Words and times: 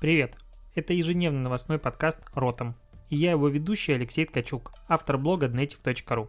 Привет! 0.00 0.36
Это 0.74 0.92
ежедневный 0.92 1.40
новостной 1.40 1.78
подкаст 1.78 2.20
«Ротом». 2.34 2.74
И 3.08 3.16
я 3.16 3.30
его 3.30 3.48
ведущий 3.48 3.92
Алексей 3.92 4.26
Ткачук, 4.26 4.72
автор 4.88 5.16
блога 5.16 5.46
dnetiv.ru. 5.46 6.28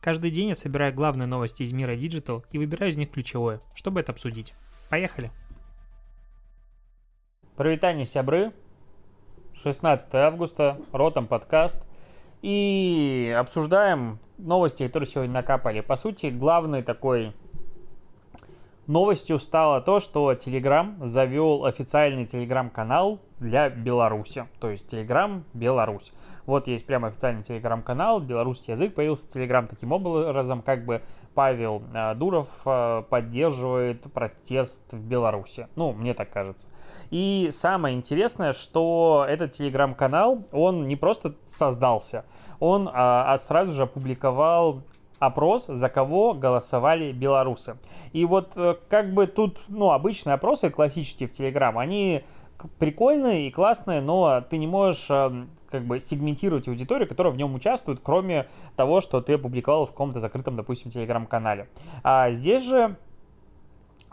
Каждый 0.00 0.30
день 0.30 0.48
я 0.48 0.54
собираю 0.54 0.92
главные 0.94 1.26
новости 1.26 1.62
из 1.62 1.72
мира 1.72 1.94
Digital 1.94 2.42
и 2.50 2.58
выбираю 2.58 2.90
из 2.90 2.96
них 2.96 3.10
ключевое, 3.10 3.60
чтобы 3.74 4.00
это 4.00 4.12
обсудить. 4.12 4.54
Поехали! 4.88 5.30
Привитание, 7.56 8.06
сябры! 8.06 8.52
16 9.62 10.14
августа, 10.14 10.80
Ротом 10.92 11.26
подкаст. 11.26 11.84
И 12.40 13.32
обсуждаем 13.38 14.18
новости, 14.38 14.86
которые 14.86 15.08
сегодня 15.08 15.34
накапали. 15.34 15.80
По 15.80 15.96
сути, 15.96 16.26
главный 16.26 16.82
такой 16.82 17.34
Новостью 18.88 19.38
стало 19.38 19.80
то, 19.80 20.00
что 20.00 20.32
Telegram 20.32 20.96
завел 21.06 21.66
официальный 21.66 22.24
Telegram-канал 22.24 23.20
для 23.38 23.68
Беларуси. 23.68 24.46
То 24.60 24.70
есть 24.70 24.92
Telegram 24.92 25.44
Беларусь. 25.54 26.12
Вот 26.46 26.66
есть 26.66 26.84
прямо 26.84 27.06
официальный 27.08 27.42
Telegram-канал, 27.42 28.20
белорусский 28.20 28.72
язык 28.72 28.94
появился 28.94 29.38
Telegram 29.38 29.68
таким 29.68 29.92
образом, 29.92 30.62
как 30.62 30.84
бы 30.84 31.02
Павел 31.34 31.84
э, 31.94 32.14
Дуров 32.16 32.62
э, 32.64 33.02
поддерживает 33.08 34.12
протест 34.12 34.92
в 34.92 35.00
Беларуси. 35.00 35.68
Ну, 35.76 35.92
мне 35.92 36.14
так 36.14 36.30
кажется. 36.32 36.66
И 37.10 37.50
самое 37.52 37.96
интересное, 37.96 38.52
что 38.52 39.24
этот 39.28 39.60
Telegram-канал, 39.60 40.44
он 40.50 40.88
не 40.88 40.96
просто 40.96 41.36
создался, 41.46 42.24
он 42.58 42.88
а, 42.92 43.32
а 43.32 43.38
сразу 43.38 43.72
же 43.72 43.84
опубликовал 43.84 44.82
опрос, 45.22 45.66
за 45.66 45.88
кого 45.88 46.34
голосовали 46.34 47.12
белорусы. 47.12 47.76
И 48.12 48.24
вот 48.24 48.52
э, 48.56 48.74
как 48.88 49.14
бы 49.14 49.28
тут, 49.28 49.60
ну, 49.68 49.92
обычные 49.92 50.34
опросы 50.34 50.68
классические 50.70 51.28
в 51.28 51.32
Telegram, 51.32 51.78
они 51.78 52.24
прикольные 52.78 53.46
и 53.46 53.50
классные, 53.50 54.00
но 54.00 54.40
ты 54.40 54.58
не 54.58 54.66
можешь 54.66 55.06
э, 55.10 55.46
как 55.70 55.84
бы 55.84 56.00
сегментировать 56.00 56.66
аудиторию, 56.66 57.08
которая 57.08 57.32
в 57.32 57.36
нем 57.36 57.54
участвует, 57.54 58.00
кроме 58.02 58.48
того, 58.74 59.00
что 59.00 59.20
ты 59.20 59.34
опубликовал 59.34 59.86
в 59.86 59.92
каком-то 59.92 60.18
закрытом, 60.18 60.56
допустим, 60.56 60.90
телеграм-канале. 60.90 61.68
А 62.02 62.32
здесь 62.32 62.64
же 62.64 62.96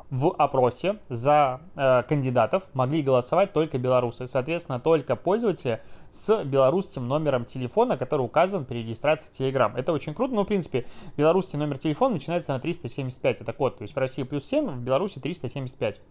в 0.09 0.33
опросе 0.37 0.97
за 1.07 1.61
э, 1.75 2.03
кандидатов 2.03 2.63
могли 2.73 3.01
голосовать 3.03 3.53
только 3.53 3.77
белорусы. 3.77 4.27
Соответственно, 4.27 4.79
только 4.79 5.15
пользователи 5.15 5.81
с 6.09 6.43
белорусским 6.43 7.07
номером 7.07 7.45
телефона, 7.45 7.97
который 7.97 8.21
указан 8.21 8.65
при 8.65 8.79
регистрации 8.79 9.29
Telegram. 9.31 9.71
Это 9.77 9.91
очень 9.91 10.15
круто. 10.15 10.33
Ну, 10.33 10.43
в 10.43 10.47
принципе, 10.47 10.85
белорусский 11.15 11.59
номер 11.59 11.77
телефона 11.77 12.15
начинается 12.15 12.53
на 12.53 12.59
375. 12.59 13.41
Это 13.41 13.53
код. 13.53 13.77
То 13.77 13.83
есть 13.83 13.95
в 13.95 13.97
России 13.97 14.23
плюс 14.23 14.45
7, 14.45 14.67
в 14.67 14.81
Беларуси 14.81 15.19
375. 15.19 16.01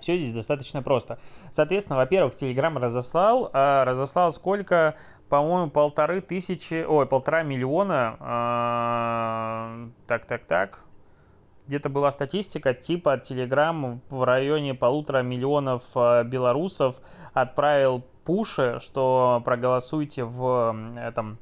Все 0.00 0.18
здесь 0.18 0.32
достаточно 0.32 0.82
просто. 0.82 1.18
Соответственно, 1.50 1.96
во-первых, 1.96 2.34
Telegram 2.34 2.78
разослал. 2.78 3.50
А 3.52 3.84
разослал 3.84 4.30
сколько? 4.30 4.94
По-моему, 5.28 5.70
полторы 5.70 6.20
тысячи, 6.20 6.84
ой, 6.84 7.06
полтора 7.06 7.42
миллиона. 7.42 8.16
А, 8.20 9.88
так, 10.06 10.26
так, 10.26 10.44
так 10.44 10.85
где-то 11.66 11.88
была 11.88 12.12
статистика, 12.12 12.74
типа 12.74 13.16
Telegram 13.16 14.00
в 14.08 14.24
районе 14.24 14.74
полутора 14.74 15.22
миллионов 15.22 15.84
э, 15.94 16.24
белорусов 16.24 17.00
отправил 17.32 18.04
пуши, 18.24 18.78
что 18.82 19.42
проголосуйте 19.44 20.24
в 20.24 20.74
этом 20.98 21.38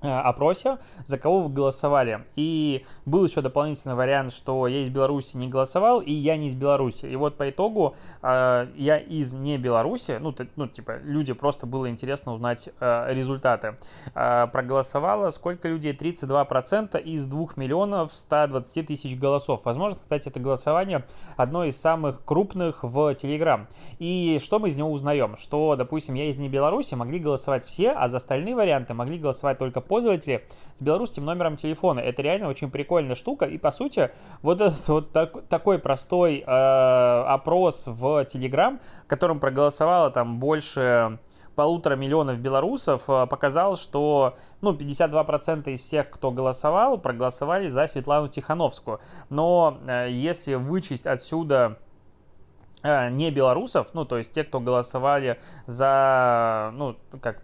опросе, 0.00 0.78
за 1.04 1.18
кого 1.18 1.42
вы 1.42 1.48
голосовали. 1.48 2.24
И 2.36 2.84
был 3.06 3.24
еще 3.24 3.40
дополнительный 3.40 3.94
вариант, 3.94 4.32
что 4.32 4.66
я 4.66 4.82
из 4.82 4.90
Беларуси 4.90 5.36
не 5.36 5.48
голосовал, 5.48 6.00
и 6.00 6.12
я 6.12 6.36
не 6.36 6.48
из 6.48 6.54
Беларуси. 6.54 7.06
И 7.06 7.16
вот 7.16 7.36
по 7.36 7.48
итогу 7.48 7.96
э, 8.22 8.66
я 8.76 8.98
из 8.98 9.34
не 9.34 9.58
Беларуси, 9.58 10.18
ну, 10.20 10.32
т, 10.32 10.48
ну, 10.56 10.66
типа, 10.66 10.98
люди 11.02 11.32
просто 11.32 11.66
было 11.66 11.88
интересно 11.88 12.32
узнать 12.32 12.68
э, 12.80 13.12
результаты. 13.12 13.76
Э, 14.14 14.46
проголосовало 14.52 15.30
сколько 15.30 15.68
людей? 15.68 15.92
32% 15.92 17.00
из 17.00 17.24
2 17.24 17.46
миллионов 17.56 18.14
120 18.14 18.86
тысяч 18.86 19.16
голосов. 19.16 19.64
Возможно, 19.64 19.98
кстати, 20.00 20.28
это 20.28 20.40
голосование 20.40 21.04
одно 21.36 21.64
из 21.64 21.80
самых 21.80 22.24
крупных 22.24 22.82
в 22.82 23.14
Телеграм. 23.14 23.66
И 23.98 24.38
что 24.42 24.58
мы 24.58 24.68
из 24.68 24.76
него 24.76 24.90
узнаем? 24.90 25.36
Что, 25.36 25.76
допустим, 25.76 26.14
я 26.14 26.24
из 26.26 26.38
не 26.38 26.48
Беларуси, 26.48 26.94
могли 26.94 27.18
голосовать 27.18 27.64
все, 27.64 27.92
а 27.92 28.08
за 28.08 28.18
остальные 28.18 28.54
варианты 28.54 28.94
могли 28.94 29.18
голосовать 29.18 29.58
только 29.58 29.80
пользователи 29.88 30.44
с 30.76 30.82
белорусским 30.82 31.24
номером 31.24 31.56
телефона. 31.56 32.00
Это 32.00 32.22
реально 32.22 32.48
очень 32.48 32.70
прикольная 32.70 33.16
штука. 33.16 33.46
И 33.46 33.58
по 33.58 33.70
сути, 33.70 34.10
вот 34.42 34.60
этот 34.60 34.88
вот 34.88 35.12
так, 35.12 35.48
такой 35.48 35.78
простой 35.78 36.44
э, 36.46 37.24
опрос 37.26 37.86
в 37.86 38.04
Telegram, 38.24 38.78
которым 39.06 39.40
проголосовало 39.40 40.10
там 40.10 40.38
больше 40.38 41.18
полутора 41.58 41.96
миллионов 41.96 42.38
белорусов, 42.38 43.10
э, 43.10 43.26
показал, 43.26 43.76
что 43.76 44.36
ну, 44.60 44.74
52% 44.74 45.68
из 45.72 45.80
всех, 45.80 46.08
кто 46.08 46.30
голосовал, 46.30 46.98
проголосовали 46.98 47.66
за 47.66 47.88
Светлану 47.88 48.28
Тихановскую. 48.28 49.00
Но 49.28 49.76
э, 49.88 50.06
если 50.08 50.54
вычесть 50.54 51.04
отсюда 51.04 51.78
э, 52.84 53.10
не 53.10 53.32
белорусов, 53.32 53.88
ну, 53.92 54.04
то 54.04 54.18
есть 54.18 54.30
те, 54.30 54.44
кто 54.44 54.60
голосовали 54.60 55.40
за, 55.66 56.70
ну, 56.74 56.94
как 57.20 57.40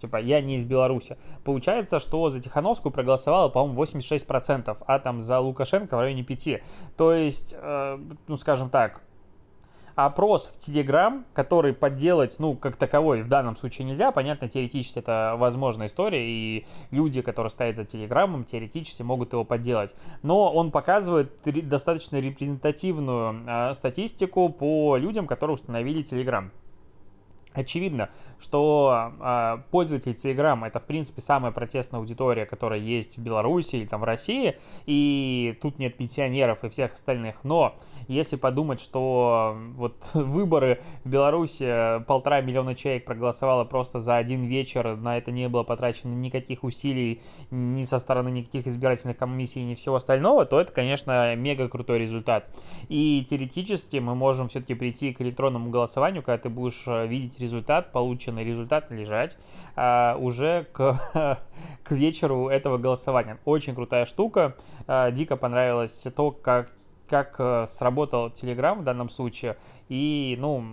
Типа, 0.00 0.20
я 0.20 0.40
не 0.40 0.56
из 0.56 0.64
Беларуси. 0.64 1.16
Получается, 1.44 2.00
что 2.00 2.30
за 2.30 2.40
Тихановскую 2.40 2.92
проголосовало, 2.92 3.48
по-моему, 3.48 3.82
86%, 3.82 4.76
а 4.86 4.98
там 4.98 5.20
за 5.20 5.40
Лукашенко 5.40 5.96
в 5.96 6.00
районе 6.00 6.22
5%. 6.22 6.62
То 6.96 7.12
есть, 7.12 7.54
э, 7.58 7.98
ну, 8.26 8.36
скажем 8.36 8.70
так, 8.70 9.02
опрос 9.96 10.48
в 10.48 10.58
Телеграм, 10.58 11.24
который 11.32 11.72
подделать, 11.72 12.36
ну, 12.38 12.54
как 12.54 12.76
таковой 12.76 13.22
в 13.22 13.28
данном 13.28 13.56
случае 13.56 13.86
нельзя. 13.86 14.12
Понятно, 14.12 14.48
теоретически 14.48 14.98
это 14.98 15.34
возможная 15.38 15.88
история, 15.88 16.28
и 16.28 16.66
люди, 16.90 17.22
которые 17.22 17.50
стоят 17.50 17.76
за 17.76 17.84
Телеграмом, 17.84 18.44
теоретически 18.44 19.02
могут 19.02 19.32
его 19.32 19.44
подделать. 19.44 19.94
Но 20.22 20.52
он 20.52 20.70
показывает 20.70 21.32
достаточно 21.44 22.20
репрезентативную 22.20 23.42
э, 23.46 23.74
статистику 23.74 24.50
по 24.50 24.96
людям, 24.98 25.26
которые 25.26 25.54
установили 25.54 26.02
Телеграм. 26.02 26.52
Очевидно, 27.56 28.10
что 28.38 29.12
э, 29.18 29.58
пользователи 29.70 30.14
Telegram 30.14 30.66
это, 30.66 30.78
в 30.78 30.84
принципе, 30.84 31.22
самая 31.22 31.52
протестная 31.52 32.00
аудитория, 32.00 32.44
которая 32.44 32.78
есть 32.78 33.16
в 33.16 33.22
Беларуси 33.22 33.76
или 33.76 33.86
там 33.86 34.02
в 34.02 34.04
России, 34.04 34.58
и 34.84 35.58
тут 35.62 35.78
нет 35.78 35.96
пенсионеров 35.96 36.64
и 36.64 36.68
всех 36.68 36.92
остальных. 36.92 37.44
Но 37.44 37.74
если 38.08 38.36
подумать, 38.36 38.78
что 38.80 39.56
вот 39.74 39.96
выборы 40.14 40.82
в 41.04 41.08
Беларуси 41.08 42.04
полтора 42.06 42.42
миллиона 42.42 42.74
человек 42.74 43.06
проголосовало 43.06 43.64
просто 43.64 44.00
за 44.00 44.16
один 44.16 44.44
вечер, 44.44 44.94
на 44.96 45.16
это 45.16 45.30
не 45.30 45.48
было 45.48 45.62
потрачено 45.62 46.12
никаких 46.12 46.62
усилий 46.62 47.22
ни 47.50 47.82
со 47.84 47.98
стороны 47.98 48.28
никаких 48.28 48.66
избирательных 48.66 49.16
комиссий, 49.16 49.64
ни 49.64 49.74
всего 49.74 49.96
остального, 49.96 50.44
то 50.44 50.60
это, 50.60 50.72
конечно, 50.72 51.34
мега 51.36 51.68
крутой 51.70 52.00
результат. 52.00 52.50
И 52.88 53.24
теоретически 53.26 53.96
мы 53.96 54.14
можем 54.14 54.48
все-таки 54.48 54.74
прийти 54.74 55.14
к 55.14 55.22
электронному 55.22 55.70
голосованию, 55.70 56.22
когда 56.22 56.38
ты 56.38 56.48
будешь 56.50 56.84
э, 56.86 57.06
видеть 57.06 57.38
результат, 57.46 57.92
полученный 57.92 58.44
результат 58.44 58.90
лежать 58.90 59.36
а, 59.76 60.16
уже 60.18 60.66
к, 60.72 61.00
к 61.84 61.92
вечеру 61.92 62.48
этого 62.48 62.76
голосования. 62.76 63.38
Очень 63.44 63.74
крутая 63.74 64.04
штука. 64.04 64.56
А, 64.86 65.10
дико 65.10 65.36
понравилось 65.36 66.06
то, 66.14 66.32
как 66.32 66.70
как 67.08 67.36
э, 67.38 67.66
сработал 67.68 68.30
Telegram 68.30 68.80
в 68.80 68.82
данном 68.82 69.10
случае. 69.10 69.56
И, 69.88 70.36
ну, 70.40 70.64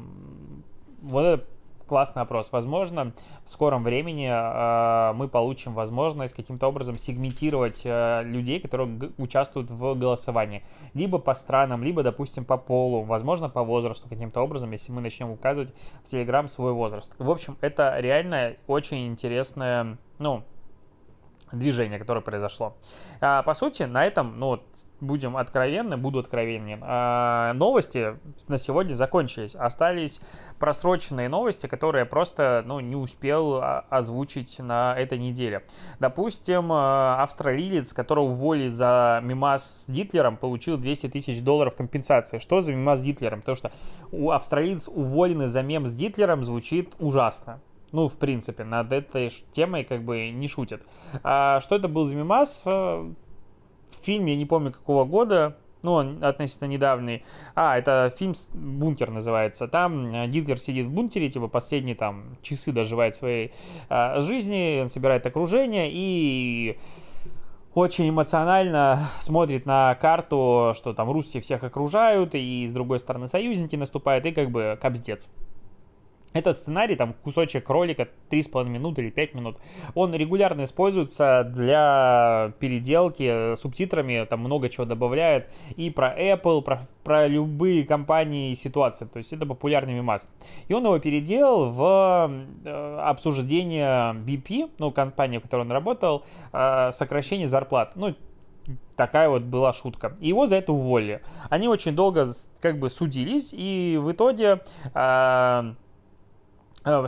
вот 1.04 1.22
это 1.22 1.46
классный 1.88 2.22
опрос. 2.22 2.52
Возможно, 2.52 3.14
в 3.44 3.50
скором 3.50 3.84
времени 3.84 4.30
э, 4.30 5.14
мы 5.14 5.28
получим 5.28 5.74
возможность 5.74 6.34
каким-то 6.34 6.68
образом 6.68 6.98
сегментировать 6.98 7.82
э, 7.86 8.24
людей, 8.24 8.60
которые 8.60 9.12
участвуют 9.18 9.70
в 9.70 9.96
голосовании. 9.96 10.64
Либо 10.94 11.20
по 11.20 11.34
странам, 11.34 11.84
либо, 11.84 12.04
допустим, 12.04 12.46
по 12.46 12.58
полу, 12.58 13.04
возможно, 13.04 13.50
по 13.50 13.64
возрасту 13.64 14.08
каким-то 14.10 14.42
образом, 14.42 14.72
если 14.72 14.92
мы 14.92 15.02
начнем 15.02 15.30
указывать 15.30 15.74
в 16.04 16.14
Telegram 16.14 16.48
свой 16.48 16.74
возраст. 16.74 17.14
В 17.18 17.30
общем, 17.30 17.58
это 17.62 17.98
реально 18.00 18.56
очень 18.68 19.08
интересное, 19.08 19.98
ну, 20.20 20.44
движение, 21.54 22.00
которое 22.00 22.22
произошло. 22.22 22.76
А, 23.22 23.44
по 23.44 23.54
сути, 23.54 23.84
на 23.84 24.06
этом, 24.06 24.40
ну, 24.40 24.60
будем 25.04 25.38
откровенны, 25.38 25.98
буду 25.98 26.20
откровенен, 26.20 26.82
а, 26.86 27.54
новости 27.54 28.18
на 28.48 28.58
сегодня 28.58 28.94
закончились. 28.94 29.56
Остались 29.56 30.20
просроченные 30.60 31.30
новости, 31.30 31.68
которые 31.68 32.02
я 32.02 32.06
просто 32.06 32.64
ну, 32.66 32.80
не 32.80 32.96
успел 32.96 33.62
озвучить 33.90 34.60
на 34.60 34.96
этой 34.98 35.18
неделе. 35.18 35.64
Допустим, 36.00 36.72
а, 36.72 37.22
австралиец, 37.22 37.94
которого 37.94 38.26
уволили 38.26 38.70
за 38.70 39.20
мимас 39.24 39.86
с 39.86 39.90
Гитлером, 39.90 40.38
получил 40.38 40.78
200 40.78 41.10
тысяч 41.10 41.42
долларов 41.42 41.76
компенсации. 41.76 42.40
Что 42.40 42.62
за 42.62 42.74
мимас 42.74 43.00
с 43.00 43.04
Гитлером? 43.04 43.42
Потому 43.42 43.56
что 43.58 43.72
у 44.12 44.32
австралиец 44.32 44.88
уволенный 44.88 45.48
за 45.48 45.62
мем 45.62 45.86
с 45.86 45.96
Гитлером 45.96 46.44
звучит 46.44 46.94
ужасно. 47.00 47.60
Ну, 47.94 48.10
в 48.10 48.18
принципе, 48.18 48.64
над 48.64 48.92
этой 48.92 49.32
темой 49.52 49.84
как 49.84 50.04
бы 50.04 50.32
не 50.32 50.48
шутят. 50.48 50.82
А 51.24 51.60
что 51.60 51.76
это 51.76 51.88
был 51.88 52.06
за 52.06 52.16
мимас? 52.16 52.64
В 54.04 54.06
фильме, 54.06 54.34
я 54.34 54.38
не 54.38 54.46
помню 54.46 54.74
какого 54.74 55.06
года, 55.06 55.56
ну, 55.82 55.94
он 55.94 56.22
относительно 56.22 56.68
недавний. 56.68 57.24
А, 57.56 57.78
это 57.78 58.14
фильм 58.18 58.34
«Бункер» 58.54 59.12
называется. 59.12 59.70
Там 59.70 60.14
э, 60.14 60.28
Гитлер 60.28 60.60
сидит 60.60 60.88
в 60.88 60.92
бункере, 60.92 61.30
типа 61.30 61.48
последние 61.48 61.96
там 61.96 62.36
часы 62.42 62.74
доживает 62.74 63.16
своей 63.16 63.54
а, 63.88 64.20
жизни, 64.20 64.82
он 64.82 64.90
собирает 64.90 65.26
окружение 65.26 65.90
и 65.90 66.78
очень 67.74 68.10
эмоционально 68.10 69.08
смотрит 69.22 69.66
на 69.66 69.96
карту, 69.96 70.74
что 70.76 70.94
там 70.94 71.10
русские 71.10 71.42
всех 71.42 71.64
окружают, 71.64 72.36
и 72.36 72.68
с 72.68 72.74
другой 72.74 73.00
стороны 73.00 73.30
союзники 73.30 73.78
наступают, 73.78 74.26
и 74.26 74.34
как 74.34 74.52
бы 74.52 74.78
капздец. 74.82 75.30
Этот 76.34 76.58
сценарий, 76.58 76.96
там 76.96 77.14
кусочек 77.24 77.70
ролика 77.70 78.08
3,5 78.30 78.68
минуты 78.68 79.02
или 79.02 79.10
5 79.10 79.34
минут, 79.36 79.58
он 79.94 80.14
регулярно 80.14 80.64
используется 80.64 81.44
для 81.44 82.54
переделки 82.60 83.56
субтитрами, 83.56 84.26
там 84.30 84.40
много 84.40 84.70
чего 84.70 84.86
добавляет, 84.86 85.50
и 85.76 85.90
про 85.90 86.14
Apple, 86.18 86.62
про, 86.62 86.82
про 87.04 87.28
любые 87.28 87.86
компании 87.86 88.52
и 88.52 88.56
ситуации, 88.56 89.06
то 89.06 89.18
есть 89.18 89.32
это 89.32 89.46
популярный 89.46 89.94
мимас. 89.94 90.28
И 90.68 90.74
он 90.74 90.84
его 90.84 90.98
переделал 91.00 91.70
в 91.70 92.32
э, 92.66 93.00
обсуждение 93.02 94.14
BP, 94.14 94.72
ну, 94.80 94.92
компания, 94.92 95.40
в 95.40 95.44
которой 95.44 95.62
он 95.62 95.72
работал, 95.72 96.24
э, 96.52 96.92
сокращение 96.94 97.48
зарплат. 97.48 97.96
Ну, 97.96 98.16
такая 98.96 99.30
вот 99.30 99.44
была 99.44 99.74
шутка. 99.74 100.16
И 100.20 100.30
его 100.30 100.48
за 100.48 100.56
это 100.56 100.72
уволили. 100.72 101.22
Они 101.50 101.68
очень 101.68 101.96
долго 101.96 102.28
как 102.62 102.80
бы 102.80 102.90
судились, 102.90 103.50
и 103.52 104.00
в 104.02 104.12
итоге 104.12 104.62
э, 104.94 105.64
Э, 105.64 105.74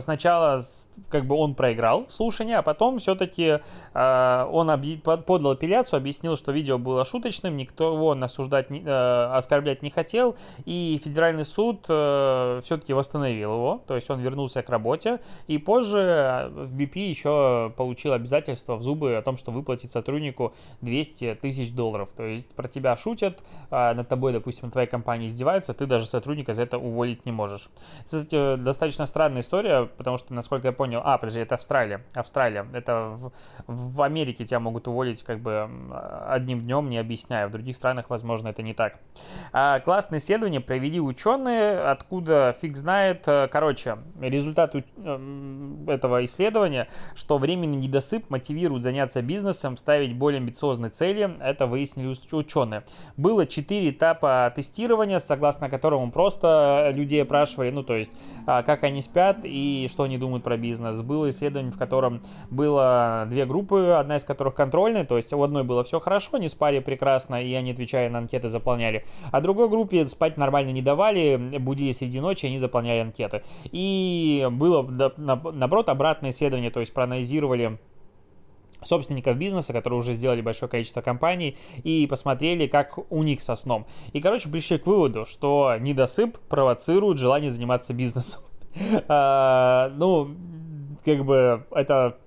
сначала 0.00 0.62
как 1.10 1.26
бы 1.26 1.34
он 1.36 1.54
проиграл 1.54 2.06
слушание, 2.08 2.58
а 2.58 2.62
потом 2.62 2.98
все-таки 2.98 3.60
э, 3.94 4.48
он 4.50 4.70
объ... 4.70 4.96
подал 5.02 5.52
апелляцию, 5.52 5.98
объяснил, 5.98 6.36
что 6.36 6.52
видео 6.52 6.78
было 6.78 7.04
шуточным, 7.04 7.56
никто 7.56 7.92
его 7.92 8.12
осуждать, 8.12 8.70
не, 8.70 8.82
э, 8.84 9.24
оскорблять 9.34 9.82
не 9.82 9.90
хотел, 9.90 10.36
и 10.64 11.00
федеральный 11.02 11.44
суд 11.44 11.84
э, 11.88 12.60
все-таки 12.64 12.92
восстановил 12.92 13.52
его, 13.52 13.82
то 13.86 13.94
есть 13.94 14.08
он 14.10 14.20
вернулся 14.20 14.62
к 14.62 14.70
работе, 14.70 15.20
и 15.46 15.58
позже 15.58 15.98
э, 15.98 16.48
в 16.48 16.76
BP 16.76 16.98
еще 16.98 17.72
получил 17.76 18.12
обязательство 18.12 18.76
в 18.76 18.82
зубы 18.82 19.16
о 19.16 19.22
том, 19.22 19.36
что 19.36 19.50
выплатить 19.50 19.90
сотруднику 19.90 20.54
200 20.80 21.38
тысяч 21.40 21.72
долларов, 21.72 22.10
то 22.16 22.24
есть 22.24 22.48
про 22.54 22.68
тебя 22.68 22.96
шутят, 22.96 23.42
э, 23.70 23.92
над 23.92 24.08
тобой, 24.08 24.32
допустим, 24.32 24.70
твоя 24.70 24.86
компания 24.86 25.26
издевается, 25.26 25.74
ты 25.74 25.86
даже 25.86 26.06
сотрудника 26.06 26.54
за 26.54 26.62
это 26.62 26.78
уволить 26.78 27.26
не 27.26 27.32
можешь. 27.32 27.68
Кстати, 28.04 28.56
достаточно 28.56 29.06
странная 29.06 29.42
история, 29.42 29.65
потому 29.96 30.18
что, 30.18 30.34
насколько 30.34 30.68
я 30.68 30.72
понял, 30.72 31.00
а, 31.04 31.18
подожди, 31.18 31.40
это 31.40 31.54
Австралия. 31.54 32.02
Австралия. 32.14 32.66
Это 32.72 33.16
в, 33.18 33.32
в 33.66 34.02
Америке 34.02 34.44
тебя 34.44 34.60
могут 34.60 34.88
уволить 34.88 35.22
как 35.22 35.40
бы 35.40 35.68
одним 36.26 36.60
днем, 36.62 36.88
не 36.90 36.98
объясняя. 36.98 37.46
В 37.48 37.50
других 37.50 37.76
странах, 37.76 38.10
возможно, 38.10 38.48
это 38.48 38.62
не 38.62 38.74
так. 38.74 38.98
А, 39.52 39.80
классное 39.80 40.18
исследование 40.18 40.60
провели 40.60 41.00
ученые, 41.00 41.78
откуда 41.80 42.56
фиг 42.60 42.76
знает. 42.76 43.24
Короче, 43.24 43.98
результат 44.20 44.74
этого 44.74 46.24
исследования, 46.24 46.88
что 47.14 47.38
временный 47.38 47.76
недосып 47.76 48.30
мотивирует 48.30 48.82
заняться 48.82 49.22
бизнесом, 49.22 49.76
ставить 49.76 50.14
более 50.16 50.38
амбициозные 50.38 50.90
цели. 50.90 51.36
Это 51.40 51.66
выяснили 51.66 52.14
ученые. 52.32 52.84
Было 53.16 53.46
четыре 53.46 53.90
этапа 53.90 54.52
тестирования, 54.54 55.18
согласно 55.18 55.70
которому 55.70 56.10
просто 56.10 56.90
людей 56.94 57.22
опрашивали, 57.22 57.70
ну, 57.70 57.82
то 57.82 57.94
есть, 57.94 58.12
а, 58.46 58.62
как 58.62 58.84
они 58.84 59.02
спят 59.02 59.38
и 59.56 59.88
что 59.88 60.02
они 60.02 60.18
думают 60.18 60.44
про 60.44 60.56
бизнес. 60.56 61.00
Было 61.00 61.30
исследование, 61.30 61.72
в 61.72 61.78
котором 61.78 62.22
было 62.50 63.26
две 63.28 63.46
группы, 63.46 63.96
одна 63.98 64.16
из 64.16 64.24
которых 64.24 64.54
контрольная, 64.54 65.04
то 65.04 65.16
есть 65.16 65.32
у 65.32 65.42
одной 65.42 65.64
было 65.64 65.82
все 65.84 65.98
хорошо, 65.98 66.30
они 66.32 66.48
спали 66.48 66.80
прекрасно, 66.80 67.42
и 67.42 67.54
они, 67.54 67.72
отвечая 67.72 68.10
на 68.10 68.18
анкеты, 68.18 68.48
заполняли. 68.48 69.04
А 69.32 69.40
другой 69.40 69.68
группе 69.68 70.06
спать 70.08 70.36
нормально 70.36 70.70
не 70.70 70.82
давали, 70.82 71.58
будили 71.58 71.92
среди 71.92 72.20
ночи, 72.20 72.46
они 72.46 72.58
заполняли 72.58 73.00
анкеты. 73.00 73.42
И 73.72 74.46
было, 74.50 74.82
наоборот, 75.16 75.88
обратное 75.88 76.30
исследование, 76.30 76.70
то 76.70 76.80
есть 76.80 76.92
проанализировали 76.92 77.78
собственников 78.82 79.36
бизнеса, 79.36 79.72
которые 79.72 79.98
уже 79.98 80.12
сделали 80.12 80.42
большое 80.42 80.68
количество 80.68 81.00
компаний, 81.00 81.56
и 81.82 82.06
посмотрели, 82.06 82.66
как 82.66 82.98
у 83.10 83.22
них 83.22 83.42
со 83.42 83.56
сном. 83.56 83.86
И, 84.12 84.20
короче, 84.20 84.48
пришли 84.48 84.78
к 84.78 84.86
выводу, 84.86 85.24
что 85.24 85.74
недосып 85.80 86.38
провоцирует 86.48 87.18
желание 87.18 87.50
заниматься 87.50 87.94
бизнесом. 87.94 88.42
А, 89.08 89.90
ну, 89.96 90.34
как 91.04 91.24
бы 91.24 91.66
это 91.70 92.18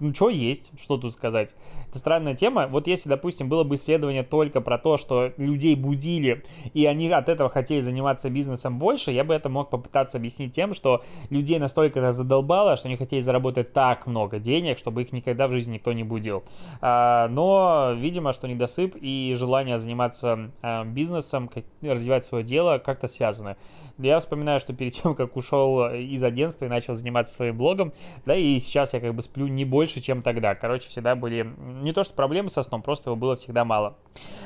ну, 0.00 0.14
что 0.14 0.30
есть, 0.30 0.72
что 0.80 0.96
тут 0.96 1.12
сказать. 1.12 1.54
Это 1.90 1.98
странная 1.98 2.36
тема. 2.36 2.68
Вот 2.68 2.86
если, 2.86 3.08
допустим, 3.08 3.48
было 3.48 3.64
бы 3.64 3.74
исследование 3.74 4.22
только 4.22 4.60
про 4.60 4.78
то, 4.78 4.96
что 4.96 5.32
людей 5.36 5.74
будили, 5.74 6.44
и 6.72 6.86
они 6.86 7.10
от 7.10 7.28
этого 7.28 7.50
хотели 7.50 7.80
заниматься 7.80 8.30
бизнесом 8.30 8.78
больше, 8.78 9.10
я 9.10 9.24
бы 9.24 9.34
это 9.34 9.48
мог 9.48 9.70
попытаться 9.70 10.18
объяснить 10.18 10.54
тем, 10.54 10.72
что 10.72 11.02
людей 11.30 11.58
настолько 11.58 11.98
это 11.98 12.12
задолбало, 12.12 12.76
что 12.76 12.86
они 12.86 12.96
хотели 12.96 13.20
заработать 13.20 13.72
так 13.72 14.06
много 14.06 14.38
денег, 14.38 14.78
чтобы 14.78 15.02
их 15.02 15.10
никогда 15.10 15.48
в 15.48 15.50
жизни 15.50 15.74
никто 15.74 15.92
не 15.92 16.04
будил. 16.04 16.44
А, 16.80 17.26
но, 17.26 17.92
видимо, 17.96 18.32
что 18.32 18.46
недосып 18.46 18.94
и 19.00 19.34
желание 19.36 19.80
заниматься 19.80 20.52
а, 20.62 20.84
бизнесом, 20.84 21.50
развивать 21.82 22.24
свое 22.24 22.44
дело 22.44 22.78
как-то 22.78 23.08
связаны. 23.08 23.56
Я 23.98 24.18
вспоминаю, 24.20 24.60
что 24.60 24.72
перед 24.72 24.94
тем, 24.94 25.14
как 25.14 25.36
ушел 25.36 25.90
из 25.92 26.22
агентства 26.22 26.66
и 26.66 26.68
начал 26.68 26.94
заниматься 26.94 27.34
своим 27.34 27.58
блогом, 27.58 27.92
да, 28.24 28.34
и 28.36 28.58
сейчас 28.60 28.94
я 28.94 29.00
как 29.00 29.14
бы 29.14 29.22
сплю 29.22 29.48
не 29.48 29.64
больше, 29.64 30.00
чем 30.00 30.22
тогда. 30.22 30.54
Короче, 30.54 30.88
всегда 30.88 31.16
были 31.16 31.42
не 31.82 31.92
то 31.92 32.04
что 32.04 32.14
проблемы 32.14 32.50
со 32.50 32.62
сном, 32.62 32.82
просто 32.82 33.10
его 33.10 33.16
было 33.16 33.36
всегда 33.36 33.64
мало. 33.64 33.96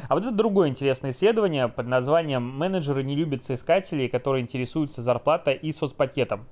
А 0.08 0.14
вот 0.14 0.24
это 0.24 0.34
другое 0.34 0.68
интересное 0.68 1.10
исследование 1.10 1.68
под 1.68 1.86
названием 1.86 2.42
«Менеджеры 2.42 3.02
не 3.02 3.16
любят 3.16 3.44
соискателей, 3.44 4.08
которые 4.08 4.42
интересуются 4.42 5.02
зарплатой 5.02 5.54
и 5.54 5.72
соцпакетом». 5.72 6.46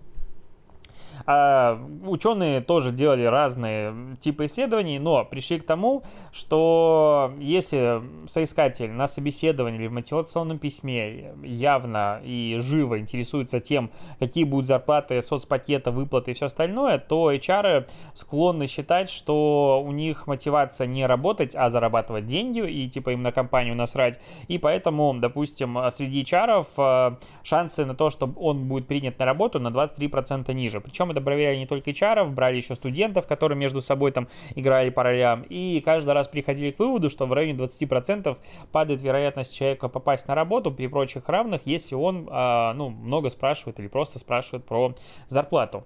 А, 1.26 1.80
ученые 2.04 2.60
тоже 2.60 2.92
делали 2.92 3.24
разные 3.24 4.16
типы 4.20 4.46
исследований, 4.46 4.98
но 4.98 5.24
пришли 5.24 5.60
к 5.60 5.64
тому, 5.64 6.02
что 6.32 7.32
если 7.38 8.02
соискатель 8.26 8.90
на 8.90 9.06
собеседовании 9.06 9.78
или 9.78 9.86
в 9.86 9.92
мотивационном 9.92 10.58
письме 10.58 11.32
явно 11.42 12.20
и 12.24 12.58
живо 12.60 12.98
интересуется 12.98 13.60
тем, 13.60 13.90
какие 14.18 14.44
будут 14.44 14.66
зарплаты, 14.66 15.22
соцпакета, 15.22 15.90
выплаты 15.90 16.32
и 16.32 16.34
все 16.34 16.46
остальное, 16.46 16.98
то 16.98 17.32
HR 17.32 17.88
склонны 18.14 18.66
считать, 18.66 19.10
что 19.10 19.82
у 19.84 19.92
них 19.92 20.26
мотивация 20.26 20.86
не 20.86 21.06
работать, 21.06 21.54
а 21.54 21.70
зарабатывать 21.70 22.26
деньги, 22.26 22.60
и 22.60 22.88
типа 22.88 23.10
им 23.10 23.22
на 23.22 23.32
компанию 23.32 23.74
насрать. 23.76 24.20
И 24.48 24.58
поэтому, 24.58 25.14
допустим, 25.18 25.78
среди 25.90 26.22
HR 26.22 26.66
э, 26.76 27.16
шансы 27.42 27.84
на 27.84 27.94
то, 27.94 28.10
что 28.10 28.32
он 28.36 28.68
будет 28.68 28.86
принят 28.86 29.18
на 29.18 29.24
работу 29.24 29.60
на 29.60 29.68
23% 29.68 30.52
ниже. 30.52 30.80
Причем 30.80 31.11
это 31.12 31.20
проверяли 31.20 31.56
не 31.56 31.66
только 31.66 31.90
HR, 31.90 32.30
брали 32.30 32.56
еще 32.56 32.74
студентов, 32.74 33.26
которые 33.26 33.58
между 33.58 33.80
собой 33.80 34.12
там 34.12 34.28
играли 34.54 34.90
по 34.90 35.02
ролям, 35.02 35.44
и 35.48 35.80
каждый 35.84 36.12
раз 36.12 36.28
приходили 36.28 36.70
к 36.70 36.78
выводу, 36.78 37.10
что 37.10 37.26
в 37.26 37.32
районе 37.32 37.58
20% 37.58 38.36
падает 38.72 39.02
вероятность 39.02 39.54
человека 39.54 39.88
попасть 39.88 40.28
на 40.28 40.34
работу 40.34 40.72
при 40.72 40.86
прочих 40.86 41.28
равных, 41.28 41.62
если 41.64 41.94
он, 41.94 42.28
а, 42.30 42.74
ну, 42.74 42.90
много 42.90 43.30
спрашивает 43.30 43.78
или 43.78 43.88
просто 43.88 44.18
спрашивает 44.18 44.64
про 44.64 44.94
зарплату. 45.28 45.84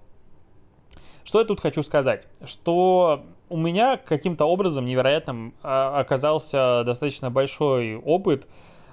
Что 1.23 1.39
я 1.39 1.45
тут 1.45 1.59
хочу 1.59 1.83
сказать? 1.83 2.25
Что 2.45 3.25
у 3.49 3.57
меня 3.57 3.97
каким-то 3.97 4.45
образом 4.45 4.85
невероятным 4.85 5.53
а, 5.61 5.99
оказался 5.99 6.83
достаточно 6.85 7.29
большой 7.29 7.97
опыт 7.97 8.47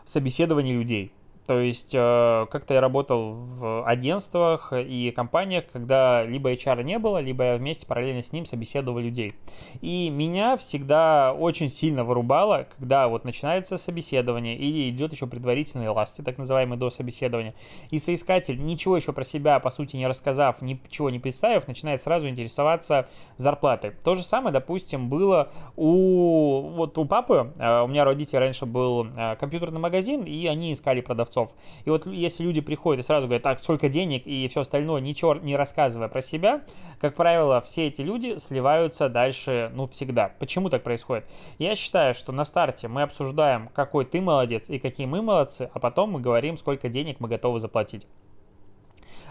собеседования 0.05 0.75
людей. 0.75 1.13
То 1.47 1.61
есть 1.61 1.95
э, 1.95 2.47
как-то 2.51 2.73
я 2.73 2.81
работал 2.81 3.35
в 3.35 3.87
агентствах 3.87 4.73
и 4.73 5.11
компаниях, 5.11 5.65
когда 5.71 6.25
либо 6.25 6.51
HR 6.51 6.83
не 6.83 6.99
было, 6.99 7.19
либо 7.19 7.45
я 7.45 7.57
вместе 7.57 7.87
параллельно 7.87 8.23
с 8.23 8.33
ним 8.33 8.47
собеседовал 8.47 8.99
людей. 8.99 9.35
И 9.83 10.09
меня 10.09 10.57
всегда 10.57 11.35
очень 11.35 11.69
сильно 11.69 12.03
вырубало, 12.03 12.67
когда 12.75 13.09
вот 13.09 13.25
начинается 13.25 13.77
собеседование 13.77 14.57
или 14.57 14.89
идет 14.89 15.13
еще 15.13 15.27
предварительные 15.27 15.91
ласты, 15.91 16.23
так 16.23 16.39
называемые 16.39 16.79
до 16.79 16.89
собеседования, 16.89 17.55
и 17.91 17.99
соискатель, 17.99 18.65
ничего 18.65 18.97
еще 18.97 19.13
про 19.13 19.25
себя, 19.25 19.61
по 19.61 19.69
сути, 19.69 19.97
не 19.97 20.07
рассказав, 20.07 20.63
ничего 20.63 21.11
не 21.11 21.19
представив, 21.19 21.69
начинает 21.69 22.01
сразу 22.01 22.27
интересоваться 22.27 23.07
зарплатой. 23.37 23.91
То 24.03 24.15
же 24.15 24.23
самое, 24.23 24.53
допустим, 24.53 25.11
было 25.11 25.53
у, 25.77 26.71
вот 26.75 26.97
у 26.97 27.05
папы, 27.05 27.53
э, 27.59 27.83
у 27.83 27.87
меня 27.87 28.07
родители 28.07 28.39
раньше 28.39 28.65
был 28.65 29.09
э, 29.15 29.37
компьютерный 29.37 29.81
магазин, 29.81 30.23
и 30.23 30.47
они 30.47 30.73
искали 30.73 31.03
продавцов 31.03 31.34
продавцов. 31.35 31.51
И 31.85 31.91
вот 31.91 32.07
если 32.07 32.45
люди 32.45 32.61
приходят 32.61 33.05
и 33.05 33.07
сразу 33.07 33.27
говорят, 33.27 33.43
так, 33.43 33.59
сколько 33.59 33.89
денег 33.89 34.27
и 34.27 34.49
все 34.49 34.61
остальное, 34.61 35.01
ничего 35.01 35.35
не 35.35 35.57
рассказывая 35.57 36.09
про 36.09 36.23
себя, 36.23 36.63
как 37.01 37.15
правило, 37.15 37.61
все 37.61 37.89
эти 37.89 38.03
люди 38.03 38.39
сливаются 38.39 39.09
дальше, 39.09 39.71
ну, 39.75 39.87
всегда. 39.89 40.33
Почему 40.39 40.71
так 40.71 40.83
происходит? 40.83 41.25
Я 41.59 41.75
считаю, 41.77 42.15
что 42.15 42.33
на 42.33 42.45
старте 42.45 42.89
мы 42.89 43.03
обсуждаем, 43.03 43.69
какой 43.75 44.05
ты 44.05 44.21
молодец 44.21 44.71
и 44.71 44.79
какие 44.79 45.07
мы 45.07 45.23
молодцы, 45.23 45.71
а 45.73 45.79
потом 45.79 46.13
мы 46.13 46.21
говорим, 46.21 46.57
сколько 46.57 46.89
денег 46.89 47.21
мы 47.21 47.29
готовы 47.29 47.61
заплатить. 47.61 48.07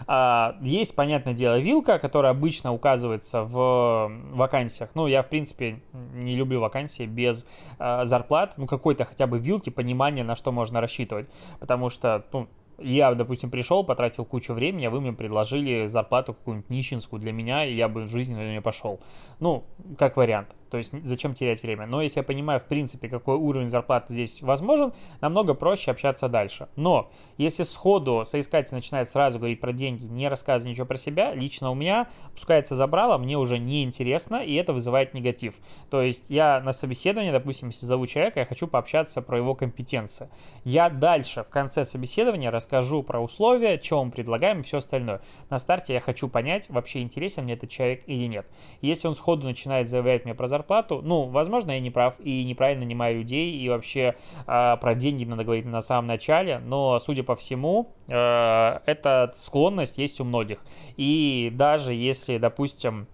А, 0.06 0.56
есть, 0.60 0.94
понятное 0.94 1.34
дело, 1.34 1.58
вилка, 1.58 1.98
которая 1.98 2.32
обычно 2.32 2.72
указывается 2.72 3.42
в 3.42 4.10
вакансиях. 4.32 4.90
Ну, 4.94 5.06
я, 5.06 5.22
в 5.22 5.28
принципе, 5.28 5.80
не 5.92 6.36
люблю 6.36 6.60
вакансии 6.60 7.06
без 7.06 7.46
а, 7.78 8.04
зарплат. 8.04 8.54
Ну, 8.56 8.66
какой-то 8.66 9.04
хотя 9.04 9.26
бы 9.26 9.38
вилки, 9.38 9.70
понимания, 9.70 10.24
на 10.24 10.36
что 10.36 10.52
можно 10.52 10.80
рассчитывать. 10.80 11.28
Потому 11.60 11.90
что, 11.90 12.24
ну, 12.32 12.48
я, 12.78 13.14
допустим, 13.14 13.50
пришел, 13.50 13.84
потратил 13.84 14.24
кучу 14.24 14.52
времени, 14.52 14.86
а 14.86 14.90
вы 14.90 15.00
мне 15.00 15.12
предложили 15.12 15.86
зарплату 15.86 16.34
какую-нибудь 16.34 16.70
нищенскую 16.70 17.20
для 17.20 17.32
меня, 17.32 17.64
и 17.64 17.74
я 17.74 17.88
бы 17.88 18.02
в 18.02 18.08
жизни 18.08 18.34
на 18.34 18.48
нее 18.48 18.60
пошел. 18.60 19.00
Ну, 19.40 19.64
как 19.98 20.16
вариант. 20.16 20.48
То 20.70 20.78
есть 20.78 20.92
зачем 21.04 21.34
терять 21.34 21.62
время? 21.62 21.86
Но 21.86 22.02
если 22.02 22.20
я 22.20 22.24
понимаю, 22.24 22.60
в 22.60 22.66
принципе, 22.66 23.08
какой 23.08 23.36
уровень 23.36 23.68
зарплаты 23.68 24.12
здесь 24.12 24.42
возможен, 24.42 24.92
намного 25.20 25.54
проще 25.54 25.90
общаться 25.90 26.28
дальше. 26.28 26.68
Но 26.76 27.10
если 27.36 27.62
сходу 27.62 28.24
соискатель 28.26 28.74
начинает 28.74 29.08
сразу 29.08 29.38
говорить 29.38 29.60
про 29.60 29.72
деньги, 29.72 30.04
не 30.04 30.28
рассказывая 30.28 30.72
ничего 30.72 30.86
про 30.86 30.96
себя, 30.96 31.34
лично 31.34 31.70
у 31.70 31.74
меня 31.74 32.08
пускается 32.32 32.74
забрало, 32.74 33.18
мне 33.18 33.36
уже 33.36 33.58
не 33.58 33.84
интересно, 33.84 34.36
и 34.36 34.54
это 34.54 34.72
вызывает 34.72 35.14
негатив. 35.14 35.56
То 35.90 36.02
есть 36.02 36.26
я 36.28 36.60
на 36.60 36.72
собеседовании, 36.72 37.30
допустим, 37.30 37.68
если 37.68 37.86
зову 37.86 38.06
человека, 38.06 38.40
я 38.40 38.46
хочу 38.46 38.66
пообщаться 38.66 39.22
про 39.22 39.38
его 39.38 39.54
компетенции. 39.54 40.28
Я 40.64 40.90
дальше, 40.90 41.42
в 41.42 41.48
конце 41.48 41.84
собеседования, 41.84 42.50
расскажу 42.50 43.02
про 43.02 43.20
условия, 43.20 43.80
что 43.82 44.04
мы 44.04 44.10
предлагаем 44.10 44.60
и 44.60 44.62
все 44.62 44.78
остальное. 44.78 45.20
На 45.50 45.58
старте 45.58 45.94
я 45.94 46.00
хочу 46.00 46.28
понять, 46.28 46.68
вообще 46.70 47.00
интересен 47.00 47.44
мне 47.44 47.54
этот 47.54 47.70
человек 47.70 48.02
или 48.06 48.26
нет. 48.26 48.46
Если 48.80 49.08
он 49.08 49.14
сходу 49.14 49.46
начинает 49.46 49.88
заявлять 49.88 50.24
мне 50.24 50.34
про 50.34 50.46
зарплату. 50.54 51.00
Ну, 51.02 51.24
возможно, 51.24 51.72
я 51.72 51.80
не 51.80 51.90
прав 51.90 52.14
и 52.20 52.44
неправильно 52.44 52.84
нанимаю 52.84 53.18
людей, 53.18 53.56
и 53.56 53.68
вообще 53.68 54.14
э, 54.46 54.76
про 54.80 54.94
деньги 54.94 55.24
надо 55.24 55.44
говорить 55.44 55.64
на 55.64 55.80
самом 55.80 56.06
начале, 56.06 56.58
но, 56.58 56.98
судя 57.00 57.24
по 57.24 57.34
всему, 57.34 57.92
э, 58.08 58.78
эта 58.86 59.32
склонность 59.34 59.98
есть 59.98 60.20
у 60.20 60.24
многих. 60.24 60.64
И 60.96 61.50
даже 61.52 61.92
если, 61.92 62.38
допустим, 62.38 63.08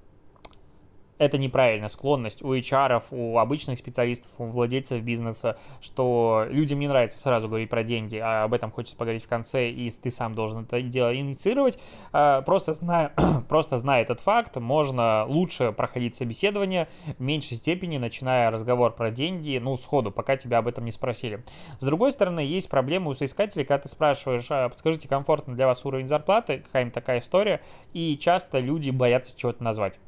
это 1.20 1.36
неправильная 1.36 1.90
склонность 1.90 2.42
у 2.42 2.54
HR, 2.54 3.04
у 3.10 3.38
обычных 3.38 3.78
специалистов, 3.78 4.30
у 4.38 4.46
владельцев 4.46 5.02
бизнеса, 5.02 5.58
что 5.82 6.46
людям 6.48 6.78
не 6.80 6.88
нравится 6.88 7.18
сразу 7.18 7.46
говорить 7.46 7.68
про 7.68 7.84
деньги, 7.84 8.16
а 8.16 8.44
об 8.44 8.54
этом 8.54 8.70
хочется 8.70 8.96
поговорить 8.96 9.24
в 9.24 9.28
конце, 9.28 9.68
и 9.68 9.90
ты 9.90 10.10
сам 10.10 10.34
должен 10.34 10.64
это 10.64 10.80
дело 10.80 11.14
инициировать. 11.14 11.78
А, 12.12 12.40
просто 12.40 12.72
зная, 12.72 13.12
просто 13.50 13.76
зная 13.76 14.00
этот 14.00 14.20
факт, 14.20 14.56
можно 14.56 15.26
лучше 15.26 15.72
проходить 15.72 16.14
собеседование 16.14 16.88
в 17.18 17.20
меньшей 17.20 17.58
степени, 17.58 17.98
начиная 17.98 18.50
разговор 18.50 18.94
про 18.94 19.10
деньги, 19.10 19.60
ну, 19.62 19.76
сходу, 19.76 20.10
пока 20.10 20.38
тебя 20.38 20.56
об 20.56 20.68
этом 20.68 20.86
не 20.86 20.92
спросили. 20.92 21.44
С 21.80 21.84
другой 21.84 22.12
стороны, 22.12 22.40
есть 22.40 22.70
проблемы 22.70 23.10
у 23.10 23.14
соискателей, 23.14 23.66
когда 23.66 23.82
ты 23.82 23.88
спрашиваешь, 23.90 24.46
а, 24.48 24.70
подскажите, 24.70 25.06
комфортно 25.06 25.54
для 25.54 25.66
вас 25.66 25.84
уровень 25.84 26.06
зарплаты, 26.06 26.60
какая-нибудь 26.60 26.94
такая 26.94 27.20
история, 27.20 27.60
и 27.92 28.16
часто 28.16 28.58
люди 28.58 28.88
боятся 28.88 29.36
чего-то 29.36 29.62
назвать. 29.62 30.00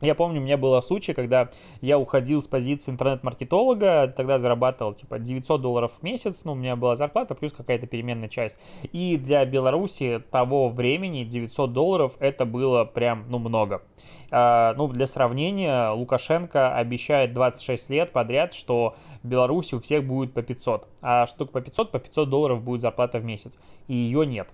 Я 0.00 0.14
помню, 0.14 0.40
у 0.40 0.44
меня 0.44 0.56
был 0.56 0.80
случай, 0.80 1.12
когда 1.12 1.50
я 1.82 1.98
уходил 1.98 2.40
с 2.40 2.46
позиции 2.46 2.90
интернет-маркетолога, 2.90 4.12
тогда 4.16 4.38
зарабатывал 4.38 4.94
типа 4.94 5.18
900 5.18 5.60
долларов 5.60 5.98
в 6.00 6.02
месяц, 6.02 6.44
ну, 6.44 6.52
у 6.52 6.54
меня 6.54 6.74
была 6.74 6.96
зарплата 6.96 7.34
плюс 7.34 7.52
какая-то 7.52 7.86
переменная 7.86 8.28
часть. 8.28 8.56
И 8.92 9.18
для 9.18 9.44
Беларуси 9.44 10.22
того 10.30 10.70
времени 10.70 11.24
900 11.24 11.72
долларов 11.72 12.16
это 12.18 12.46
было 12.46 12.84
прям, 12.84 13.26
ну, 13.28 13.38
много. 13.38 13.82
А, 14.30 14.74
ну, 14.74 14.88
для 14.88 15.06
сравнения, 15.06 15.90
Лукашенко 15.90 16.74
обещает 16.74 17.34
26 17.34 17.90
лет 17.90 18.12
подряд, 18.12 18.54
что 18.54 18.94
в 19.22 19.28
Беларуси 19.28 19.74
у 19.74 19.80
всех 19.80 20.04
будет 20.04 20.32
по 20.32 20.42
500. 20.42 20.88
А 21.02 21.26
штук 21.26 21.50
по 21.50 21.60
500, 21.60 21.90
по 21.90 21.98
500 21.98 22.30
долларов 22.30 22.62
будет 22.62 22.80
зарплата 22.80 23.18
в 23.18 23.24
месяц. 23.24 23.58
И 23.86 23.94
ее 23.94 24.24
нет. 24.24 24.48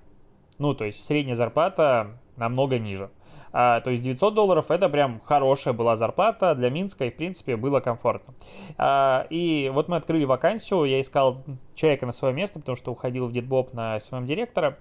Ну, 0.59 0.75
то 0.75 0.85
есть 0.85 1.05
средняя 1.05 1.37
зарплата 1.37 2.19
намного 2.37 2.79
ниже. 2.79 3.11
А, 3.59 3.81
то 3.81 3.89
есть 3.89 4.03
900 4.03 4.35
долларов 4.35 4.71
это 4.71 4.91
прям 4.91 5.23
хорошая 5.25 5.73
была 5.73 5.97
зарплата 5.97 6.55
для 6.55 6.69
Минска 6.69 7.07
и 7.07 7.11
в 7.11 7.17
принципе 7.17 7.57
было 7.57 7.81
комфортно. 7.81 8.35
А, 8.77 9.27
и 9.31 9.71
вот 9.73 9.89
мы 9.89 9.97
открыли 9.97 10.27
вакансию, 10.27 10.85
я 10.85 11.01
искал 11.01 11.43
человека 11.75 12.05
на 12.05 12.13
свое 12.13 12.35
место, 12.35 12.59
потому 12.59 12.77
что 12.77 12.93
уходил 12.93 13.27
в 13.27 13.33
Дедбоб 13.33 13.73
на 13.73 13.99
своем 13.99 14.27
директора 14.27 14.77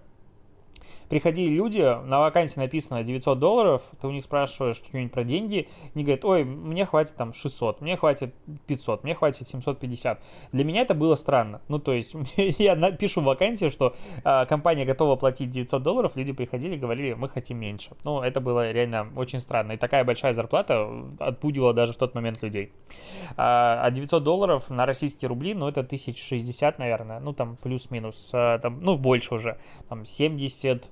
приходили 1.09 1.53
люди, 1.53 1.81
на 1.81 2.19
вакансии 2.19 2.59
написано 2.59 3.03
900 3.03 3.39
долларов, 3.39 3.81
ты 3.99 4.07
у 4.07 4.11
них 4.11 4.23
спрашиваешь 4.23 4.77
что-нибудь 4.77 5.11
про 5.11 5.23
деньги, 5.23 5.67
они 5.93 6.03
говорят, 6.03 6.25
ой, 6.25 6.43
мне 6.43 6.85
хватит 6.85 7.15
там 7.15 7.33
600, 7.33 7.81
мне 7.81 7.97
хватит 7.97 8.33
500, 8.67 9.03
мне 9.03 9.15
хватит 9.15 9.47
750. 9.47 10.19
Для 10.51 10.63
меня 10.63 10.81
это 10.81 10.93
было 10.93 11.15
странно. 11.15 11.61
Ну, 11.67 11.79
то 11.79 11.93
есть, 11.93 12.15
я 12.37 12.75
пишу 12.91 13.21
в 13.21 13.25
вакансии, 13.25 13.69
что 13.69 13.95
э, 14.23 14.45
компания 14.45 14.85
готова 14.85 15.15
платить 15.15 15.49
900 15.49 15.83
долларов, 15.83 16.11
люди 16.15 16.31
приходили 16.33 16.75
говорили, 16.75 17.13
мы 17.13 17.29
хотим 17.29 17.59
меньше. 17.59 17.91
Ну, 18.03 18.21
это 18.21 18.41
было 18.41 18.71
реально 18.71 19.11
очень 19.15 19.39
странно. 19.39 19.73
И 19.73 19.77
такая 19.77 20.03
большая 20.03 20.33
зарплата 20.33 20.87
отпугивала 21.19 21.73
даже 21.73 21.93
в 21.93 21.97
тот 21.97 22.15
момент 22.15 22.41
людей. 22.41 22.71
А 23.37 23.89
900 23.89 24.23
долларов 24.23 24.69
на 24.69 24.85
российские 24.85 25.29
рубли, 25.29 25.53
ну, 25.53 25.67
это 25.67 25.81
1060, 25.81 26.79
наверное, 26.79 27.19
ну, 27.19 27.33
там 27.33 27.57
плюс-минус, 27.57 28.29
а, 28.33 28.59
там, 28.59 28.81
ну, 28.81 28.97
больше 28.97 29.35
уже, 29.35 29.57
там 29.89 30.05
70, 30.05 30.89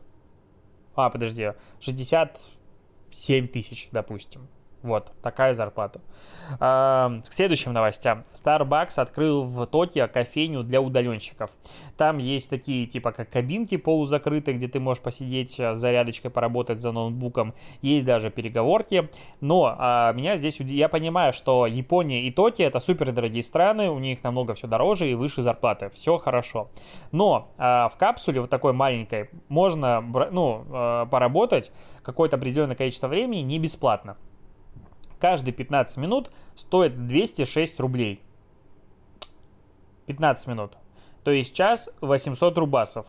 а, 0.96 1.10
подожди, 1.10 1.54
67 1.80 3.48
тысяч, 3.48 3.90
допустим. 3.92 4.48
Вот, 4.84 5.14
такая 5.22 5.54
зарплата. 5.54 6.02
К 6.60 7.24
следующим 7.30 7.72
новостям. 7.72 8.26
Starbucks 8.34 9.00
открыл 9.00 9.44
в 9.44 9.66
Токио 9.66 10.10
кофейню 10.10 10.64
для 10.64 10.82
удаленщиков. 10.82 11.52
Там 11.96 12.18
есть 12.18 12.50
такие, 12.50 12.86
типа, 12.86 13.14
как 13.14 13.30
кабинки 13.30 13.78
полузакрытые, 13.78 14.58
где 14.58 14.68
ты 14.68 14.82
можешь 14.82 15.02
посидеть 15.02 15.52
с 15.58 15.76
зарядочкой, 15.76 16.32
поработать 16.32 16.82
за 16.82 16.92
ноутбуком. 16.92 17.54
Есть 17.82 18.06
даже 18.06 18.30
переговорки. 18.30 19.10
Но 19.40 19.74
а, 19.78 20.12
меня 20.12 20.36
здесь... 20.36 20.60
Я 20.60 20.90
понимаю, 20.90 21.32
что 21.32 21.66
Япония 21.66 22.24
и 22.24 22.32
Токио 22.32 22.66
это 22.66 22.82
супер 22.82 23.14
дорогие 23.14 23.44
страны, 23.44 23.90
у 23.90 24.00
них 24.00 24.22
намного 24.24 24.54
все 24.54 24.68
дороже 24.68 25.10
и 25.10 25.14
выше 25.14 25.42
зарплаты. 25.42 25.90
Все 25.92 26.18
хорошо. 26.18 26.70
Но 27.14 27.54
а, 27.58 27.88
в 27.88 27.96
капсуле 27.96 28.42
вот 28.42 28.50
такой 28.50 28.74
маленькой 28.74 29.30
можно, 29.48 30.02
ну, 30.32 30.66
а, 30.72 31.06
поработать 31.06 31.72
какое-то 32.02 32.36
определенное 32.36 32.76
количество 32.76 33.08
времени 33.08 33.40
не 33.40 33.60
бесплатно 33.60 34.18
каждые 35.24 35.54
15 35.54 35.96
минут 36.00 36.32
стоит 36.58 37.08
206 37.08 37.80
рублей. 37.80 38.22
15 40.08 40.48
минут. 40.48 40.74
То 41.24 41.32
есть 41.32 41.56
час 41.56 41.90
800 42.02 42.58
рубасов. 42.58 43.06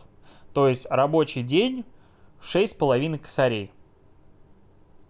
То 0.53 0.69
есть 0.69 0.87
рабочий 0.89 1.41
день 1.41 1.83
в 2.39 2.45
6,5 2.55 3.17
косарей. 3.17 3.69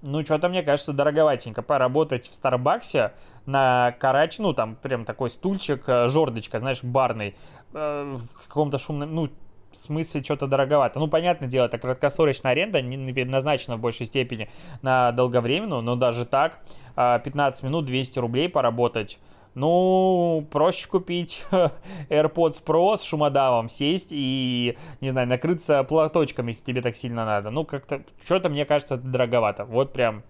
Ну, 0.02 0.24
что-то, 0.24 0.50
мне 0.50 0.64
кажется, 0.64 0.94
дороговатенько 0.94 1.62
поработать 1.62 2.28
в 2.28 2.34
Старбаксе 2.34 3.14
на 3.46 3.92
карач, 4.00 4.40
ну, 4.40 4.54
там 4.54 4.76
прям 4.76 5.06
такой 5.06 5.30
стульчик, 5.30 5.84
э, 5.88 6.10
жердочка, 6.10 6.60
знаешь, 6.60 6.84
барный, 6.84 7.36
э, 7.74 8.18
в 8.18 8.48
каком-то 8.48 8.80
шумном, 8.80 9.14
ну, 9.14 9.30
в 9.76 9.84
смысле 9.84 10.24
что-то 10.24 10.48
дороговато. 10.48 11.00
Ну, 11.00 11.08
понятное 11.08 11.48
дело, 11.48 11.66
это 11.66 11.78
краткосрочная 11.78 12.52
аренда, 12.52 12.82
не 12.82 13.14
предназначена 13.14 13.78
в 13.78 13.80
большей 13.80 14.06
степени 14.06 14.50
на 14.82 15.12
долговременную, 15.12 15.82
но 15.82 15.96
даже 15.96 16.26
так 16.26 16.60
15 16.96 17.64
а, 17.64 17.66
минут 17.66 17.86
200 17.86 18.20
рублей 18.20 18.50
поработать. 18.50 19.20
Ну, 19.54 20.46
проще 20.52 20.88
купить 20.88 21.42
AirPods 22.10 22.62
Pro 22.66 22.98
с 22.98 23.04
шумодавом, 23.04 23.70
сесть 23.70 24.10
и, 24.12 24.78
не 25.00 25.12
знаю, 25.12 25.28
накрыться 25.28 25.82
платочком, 25.86 26.48
если 26.48 26.66
тебе 26.66 26.82
так 26.82 26.96
сильно 26.98 27.26
надо. 27.26 27.52
Ну, 27.52 27.64
как-то, 27.64 28.04
что-то, 28.24 28.50
мне 28.50 28.66
кажется, 28.66 28.98
дороговато. 28.98 29.64
Вот 29.64 29.94
прям 29.94 30.24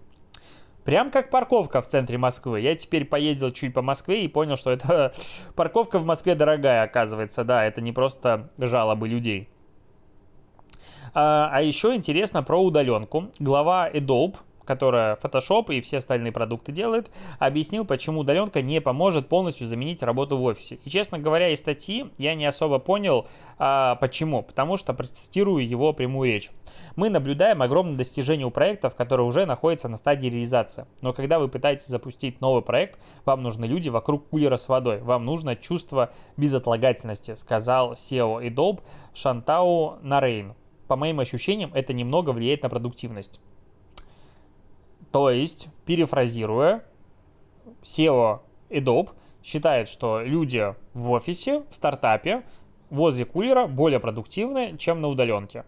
Прям 0.86 1.10
как 1.10 1.30
парковка 1.30 1.82
в 1.82 1.88
центре 1.88 2.16
Москвы. 2.16 2.60
Я 2.60 2.76
теперь 2.76 3.04
поездил 3.04 3.50
чуть 3.50 3.74
по 3.74 3.82
Москве 3.82 4.24
и 4.24 4.28
понял, 4.28 4.56
что 4.56 4.70
это 4.70 5.12
парковка 5.56 5.98
в 5.98 6.06
Москве 6.06 6.36
дорогая, 6.36 6.84
оказывается. 6.84 7.42
Да, 7.42 7.64
это 7.64 7.80
не 7.80 7.92
просто 7.92 8.50
жалобы 8.56 9.08
людей. 9.08 9.48
А, 11.12 11.50
а 11.52 11.60
еще 11.60 11.96
интересно 11.96 12.44
про 12.44 12.62
удаленку. 12.62 13.32
Глава 13.40 13.90
Adobe 13.90 14.36
которая 14.66 15.16
Photoshop 15.16 15.74
и 15.74 15.80
все 15.80 15.98
остальные 15.98 16.32
продукты 16.32 16.72
делает, 16.72 17.10
объяснил, 17.38 17.84
почему 17.84 18.20
удаленка 18.20 18.60
не 18.60 18.80
поможет 18.80 19.28
полностью 19.28 19.66
заменить 19.66 20.02
работу 20.02 20.36
в 20.36 20.42
офисе. 20.42 20.78
И, 20.84 20.90
честно 20.90 21.18
говоря, 21.18 21.48
из 21.48 21.60
статьи 21.60 22.10
я 22.18 22.34
не 22.34 22.44
особо 22.44 22.78
понял, 22.78 23.26
а, 23.58 23.94
почему. 23.96 24.42
Потому 24.42 24.76
что 24.76 24.92
процитирую 24.92 25.66
его 25.66 25.92
прямую 25.92 26.32
речь. 26.32 26.50
Мы 26.96 27.10
наблюдаем 27.10 27.62
огромное 27.62 27.96
достижение 27.96 28.46
у 28.46 28.50
проектов, 28.50 28.94
которые 28.94 29.26
уже 29.26 29.46
находятся 29.46 29.88
на 29.88 29.96
стадии 29.96 30.26
реализации. 30.26 30.86
Но 31.00 31.12
когда 31.12 31.38
вы 31.38 31.48
пытаетесь 31.48 31.86
запустить 31.86 32.40
новый 32.40 32.62
проект, 32.62 32.98
вам 33.24 33.42
нужны 33.42 33.64
люди 33.64 33.88
вокруг 33.88 34.28
кулера 34.28 34.56
с 34.56 34.68
водой. 34.68 35.00
Вам 35.00 35.24
нужно 35.24 35.56
чувство 35.56 36.12
безотлагательности, 36.36 37.34
сказал 37.36 37.92
SEO 37.92 38.46
Adobe 38.46 38.80
Шантау 39.14 39.98
Нарейн. 40.02 40.54
По 40.86 40.96
моим 40.96 41.20
ощущениям, 41.20 41.70
это 41.74 41.92
немного 41.92 42.30
влияет 42.30 42.62
на 42.62 42.68
продуктивность. 42.68 43.40
То 45.12 45.30
есть, 45.30 45.68
перефразируя, 45.84 46.84
SEO 47.82 48.40
Adobe 48.70 49.10
считает, 49.42 49.88
что 49.88 50.20
люди 50.20 50.74
в 50.92 51.10
офисе, 51.10 51.62
в 51.70 51.74
стартапе, 51.74 52.44
возле 52.90 53.24
кулера 53.24 53.66
более 53.66 54.00
продуктивны, 54.00 54.76
чем 54.78 55.00
на 55.00 55.08
удаленке. 55.08 55.64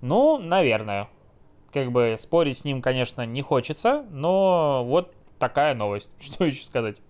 Ну, 0.00 0.38
наверное. 0.38 1.08
Как 1.72 1.92
бы 1.92 2.16
спорить 2.18 2.58
с 2.58 2.64
ним, 2.64 2.80
конечно, 2.80 3.26
не 3.26 3.42
хочется, 3.42 4.06
но 4.10 4.84
вот 4.86 5.14
такая 5.38 5.74
новость. 5.74 6.10
Что 6.20 6.44
еще 6.44 6.64
сказать? 6.64 7.02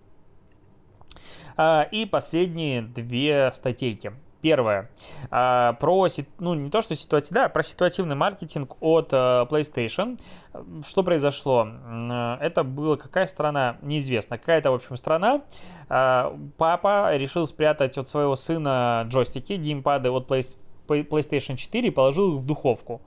А, 1.55 1.87
и 1.91 2.05
последние 2.05 2.81
две 2.81 3.51
статейки. 3.53 4.13
Первое. 4.47 4.89
А, 5.29 5.73
про, 5.73 6.07
ну, 6.39 6.53
не 6.53 6.69
то, 6.69 6.81
что 6.81 6.95
ситуативный, 6.95 7.41
да, 7.41 7.49
про 7.49 7.63
ситуативный 7.63 8.15
маркетинг 8.15 8.77
от 8.79 9.09
э, 9.11 9.45
PlayStation. 9.49 10.17
Что 10.87 11.03
произошло? 11.03 11.67
Это 12.39 12.63
была 12.63 12.95
какая 12.95 13.27
страна, 13.27 13.75
неизвестно. 13.81 14.37
Какая-то, 14.37 14.71
в 14.71 14.75
общем, 14.75 14.95
страна. 14.95 15.41
А, 15.89 16.33
папа 16.55 17.13
решил 17.17 17.45
спрятать 17.45 17.97
от 17.97 18.07
своего 18.07 18.37
сына 18.37 19.05
джойстики, 19.09 19.51
геймпады 19.51 20.11
от 20.11 20.31
PlayStation 20.31 20.59
PlayStation 20.87 21.55
4 21.55 21.87
и 21.87 21.91
положил 21.91 22.35
их 22.35 22.41
в 22.41 22.45
духовку. 22.45 23.01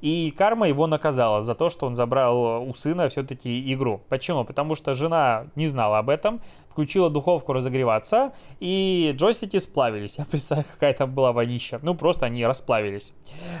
И 0.00 0.32
карма 0.36 0.68
его 0.68 0.86
наказала 0.86 1.42
за 1.42 1.54
то, 1.54 1.70
что 1.70 1.86
он 1.86 1.94
забрал 1.94 2.68
у 2.68 2.74
сына 2.74 3.08
все-таки 3.08 3.72
игру. 3.72 4.00
Почему? 4.08 4.44
Потому 4.44 4.74
что 4.74 4.94
жена 4.94 5.46
не 5.54 5.68
знала 5.68 5.98
об 5.98 6.10
этом, 6.10 6.40
включила 6.70 7.10
духовку 7.10 7.52
разогреваться, 7.52 8.32
и 8.60 9.12
джойстики 9.16 9.58
сплавились. 9.58 10.14
Я 10.18 10.24
представляю, 10.24 10.66
какая 10.72 10.94
там 10.94 11.14
была 11.14 11.32
вонища. 11.32 11.78
Ну, 11.82 11.94
просто 11.94 12.26
они 12.26 12.44
расплавились. 12.44 13.12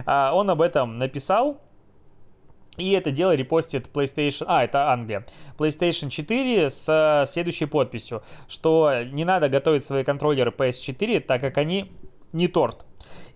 А, 0.04 0.32
он 0.34 0.50
об 0.50 0.60
этом 0.60 0.96
написал, 0.96 1.60
и 2.76 2.92
это 2.92 3.10
дело 3.10 3.34
репостит 3.34 3.88
PlayStation... 3.92 4.44
А, 4.48 4.64
это 4.64 4.92
Англия. 4.92 5.24
PlayStation 5.58 6.10
4 6.10 6.70
с 6.70 7.24
следующей 7.28 7.66
подписью, 7.66 8.22
что 8.48 9.02
не 9.04 9.24
надо 9.24 9.48
готовить 9.48 9.84
свои 9.84 10.04
контроллеры 10.04 10.50
PS4, 10.50 11.20
так 11.20 11.40
как 11.40 11.56
они 11.58 11.92
не 12.32 12.48
торт. 12.48 12.84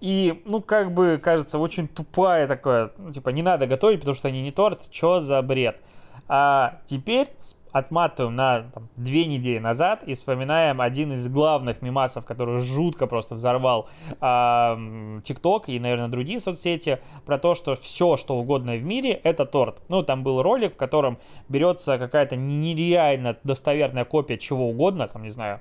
И, 0.01 0.43
ну, 0.47 0.63
как 0.63 0.95
бы, 0.95 1.21
кажется, 1.23 1.59
очень 1.59 1.87
тупая 1.87 2.49
такое, 2.49 2.93
ну, 2.97 3.13
типа, 3.13 3.29
не 3.31 3.43
надо 3.43 3.67
готовить, 3.67 4.01
потому 4.01 4.17
что 4.17 4.29
они 4.29 4.43
не 4.43 4.51
торт, 4.51 4.89
что 4.91 5.21
за 5.21 5.41
бред. 5.43 5.81
А 6.27 6.79
теперь 6.87 7.29
отматываем 7.73 8.35
на 8.35 8.63
там, 8.73 8.89
две 8.97 9.27
недели 9.27 9.59
назад 9.59 10.03
и 10.05 10.15
вспоминаем 10.15 10.81
один 10.81 11.13
из 11.13 11.29
главных 11.29 11.83
мимасов, 11.83 12.25
который 12.25 12.61
жутко 12.61 13.07
просто 13.07 13.35
взорвал 13.35 13.89
ТикТок 14.09 15.69
э, 15.69 15.73
и, 15.73 15.81
наверное, 15.81 16.09
другие 16.09 16.41
соцсети, 16.41 17.01
про 17.27 17.39
то, 17.39 17.55
что 17.55 17.77
все, 17.77 18.17
что 18.17 18.37
угодно 18.37 18.75
в 18.75 18.83
мире, 18.83 19.13
это 19.13 19.45
торт. 19.45 19.83
Ну, 19.89 20.03
там 20.03 20.23
был 20.23 20.43
ролик, 20.43 20.75
в 20.75 20.77
котором 20.77 21.19
берется 21.49 21.99
какая-то 21.99 22.37
нереально 22.37 23.37
достоверная 23.45 24.05
копия 24.05 24.39
чего 24.39 24.69
угодно, 24.69 25.09
там, 25.09 25.23
не 25.23 25.31
знаю, 25.31 25.61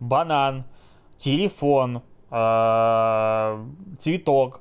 банан, 0.00 0.64
телефон, 1.16 2.02
цветок, 3.98 4.60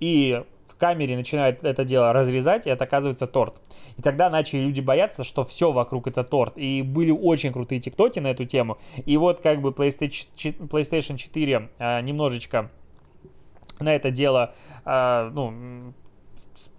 и 0.00 0.42
в 0.68 0.76
камере 0.76 1.16
начинает 1.16 1.64
это 1.64 1.84
дело 1.84 2.12
разрезать, 2.12 2.66
и 2.66 2.70
это 2.70 2.84
оказывается 2.84 3.26
торт. 3.26 3.54
И 3.96 4.02
тогда 4.02 4.28
начали 4.28 4.60
люди 4.60 4.80
бояться, 4.80 5.24
что 5.24 5.44
все 5.44 5.72
вокруг 5.72 6.06
это 6.06 6.22
торт. 6.22 6.58
И 6.58 6.82
были 6.82 7.10
очень 7.10 7.52
крутые 7.52 7.80
тиктоки 7.80 8.18
на 8.18 8.28
эту 8.28 8.44
тему. 8.44 8.78
И 9.06 9.16
вот 9.16 9.40
как 9.40 9.62
бы 9.62 9.70
PlayStation 9.70 11.16
4 11.16 11.68
э, 11.78 12.00
немножечко 12.02 12.70
на 13.78 13.94
это 13.94 14.10
дело 14.10 14.54
э, 14.84 15.30
ну, 15.32 15.94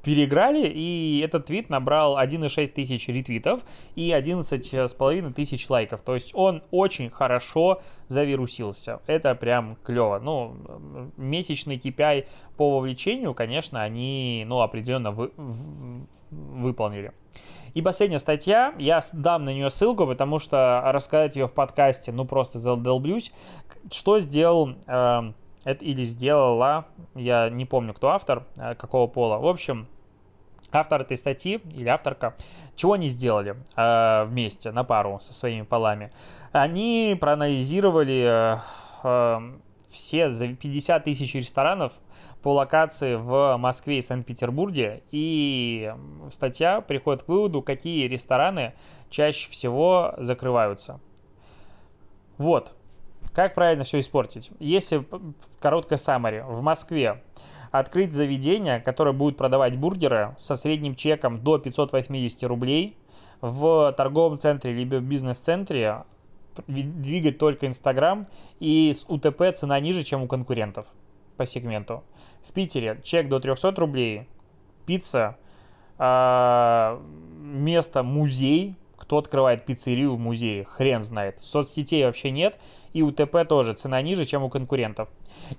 переиграли, 0.03 0.67
и 0.67 1.22
этот 1.24 1.48
твит 1.48 1.69
набрал 1.69 2.17
1,6 2.17 2.67
тысяч 2.67 3.07
ретвитов 3.07 3.62
и 3.96 4.12
11,5 4.12 5.34
тысяч 5.34 5.69
лайков. 5.69 6.01
То 6.01 6.13
есть 6.13 6.31
он 6.34 6.63
очень 6.72 7.10
хорошо 7.10 7.81
завирусился. 8.07 9.01
Это 9.07 9.36
прям 9.36 9.77
клево. 9.84 10.19
Ну, 10.19 10.55
месячный 11.17 11.77
KPI 11.77 12.25
по 12.57 12.77
вовлечению, 12.77 13.34
конечно, 13.34 13.81
они, 13.81 14.43
ну, 14.48 14.62
определенно 14.62 15.12
вы, 15.12 15.31
выполнили. 16.29 17.12
И 17.74 17.81
последняя 17.81 18.19
статья, 18.19 18.74
я 18.79 19.01
дам 19.13 19.46
на 19.46 19.53
нее 19.53 19.69
ссылку, 19.69 20.07
потому 20.07 20.39
что 20.39 20.81
рассказать 20.86 21.36
ее 21.36 21.48
в 21.48 21.53
подкасте, 21.53 22.12
ну, 22.12 22.25
просто 22.25 22.60
задолблюсь. 22.60 23.31
Что 23.91 24.19
сделал... 24.19 24.75
Э, 24.88 25.34
это 25.67 25.83
или 25.83 26.05
сделала, 26.05 26.86
я 27.13 27.50
не 27.50 27.65
помню, 27.65 27.93
кто 27.93 28.07
автор, 28.09 28.45
э, 28.55 28.74
какого 28.75 29.07
пола. 29.07 29.38
В 29.38 29.45
общем, 29.45 29.88
автор 30.71 31.01
этой 31.01 31.17
статьи 31.17 31.59
или 31.75 31.89
авторка, 31.89 32.36
чего 32.77 32.93
они 32.93 33.09
сделали 33.09 33.58
э, 33.75 34.23
вместе, 34.30 34.71
на 34.71 34.86
пару 34.86 35.19
со 35.19 35.34
своими 35.34 35.63
полами? 35.63 36.13
Они 36.53 37.17
проанализировали 37.19 38.23
э, 38.23 38.58
э 39.03 39.39
все 39.89 40.30
за 40.30 40.49
50 40.49 41.06
тысяч 41.06 41.34
ресторанов 41.34 41.93
по 42.43 42.53
локации 42.53 43.15
в 43.15 43.56
Москве 43.58 43.99
и 43.99 44.01
Санкт-Петербурге, 44.01 45.01
и 45.12 45.93
статья 46.30 46.82
приходит 46.82 47.23
к 47.23 47.30
выводу, 47.30 47.62
какие 47.62 48.06
рестораны 48.06 48.73
чаще 49.10 49.49
всего 49.49 50.13
закрываются. 50.17 50.99
Вот, 52.38 52.73
как 53.34 53.53
правильно 53.53 53.84
все 53.84 53.99
испортить? 53.99 54.51
Если 54.60 55.06
короткая 55.60 55.99
саммари, 55.99 56.43
в 56.45 56.62
Москве 56.62 57.21
открыть 57.71 58.13
заведение, 58.13 58.80
которое 58.80 59.12
будет 59.12 59.38
продавать 59.38 59.77
бургеры 59.77 60.34
со 60.38 60.56
средним 60.56 60.95
чеком 60.95 61.43
до 61.43 61.58
580 61.60 62.43
рублей, 62.43 62.97
в 63.41 63.93
торговом 63.95 64.39
центре 64.39 64.73
либо 64.73 64.99
бизнес-центре 64.99 66.03
двигать 66.65 67.38
только 67.38 67.67
Инстаграм 67.67 68.25
и 68.60 68.93
с 68.95 69.06
УТП 69.08 69.53
цена 69.56 69.80
ниже, 69.80 70.03
чем 70.03 70.23
у 70.23 70.27
конкурентов 70.27 70.88
по 71.36 71.45
сегменту. 71.45 72.03
В 72.43 72.51
Питере 72.51 72.99
чек 73.03 73.27
до 73.30 73.39
300 73.39 73.71
рублей, 73.75 74.27
пицца, 74.86 75.38
а, 75.99 76.99
место 77.39 78.03
музей, 78.03 78.75
кто 79.08 79.20
открывает 79.20 79.63
пиццерию 79.63 80.15
в 80.15 80.20
музее, 80.20 80.65
хрен 80.65 81.02
знает. 81.02 81.41
Соцсетей 81.41 82.04
вообще 82.04 82.30
нет, 82.30 82.60
и 82.91 83.02
УТП 83.02 83.48
тоже, 83.48 83.74
цена 83.74 84.02
ниже, 84.02 84.26
чем 84.26 84.43
у 84.43 84.50
конкурентов. 84.50 85.08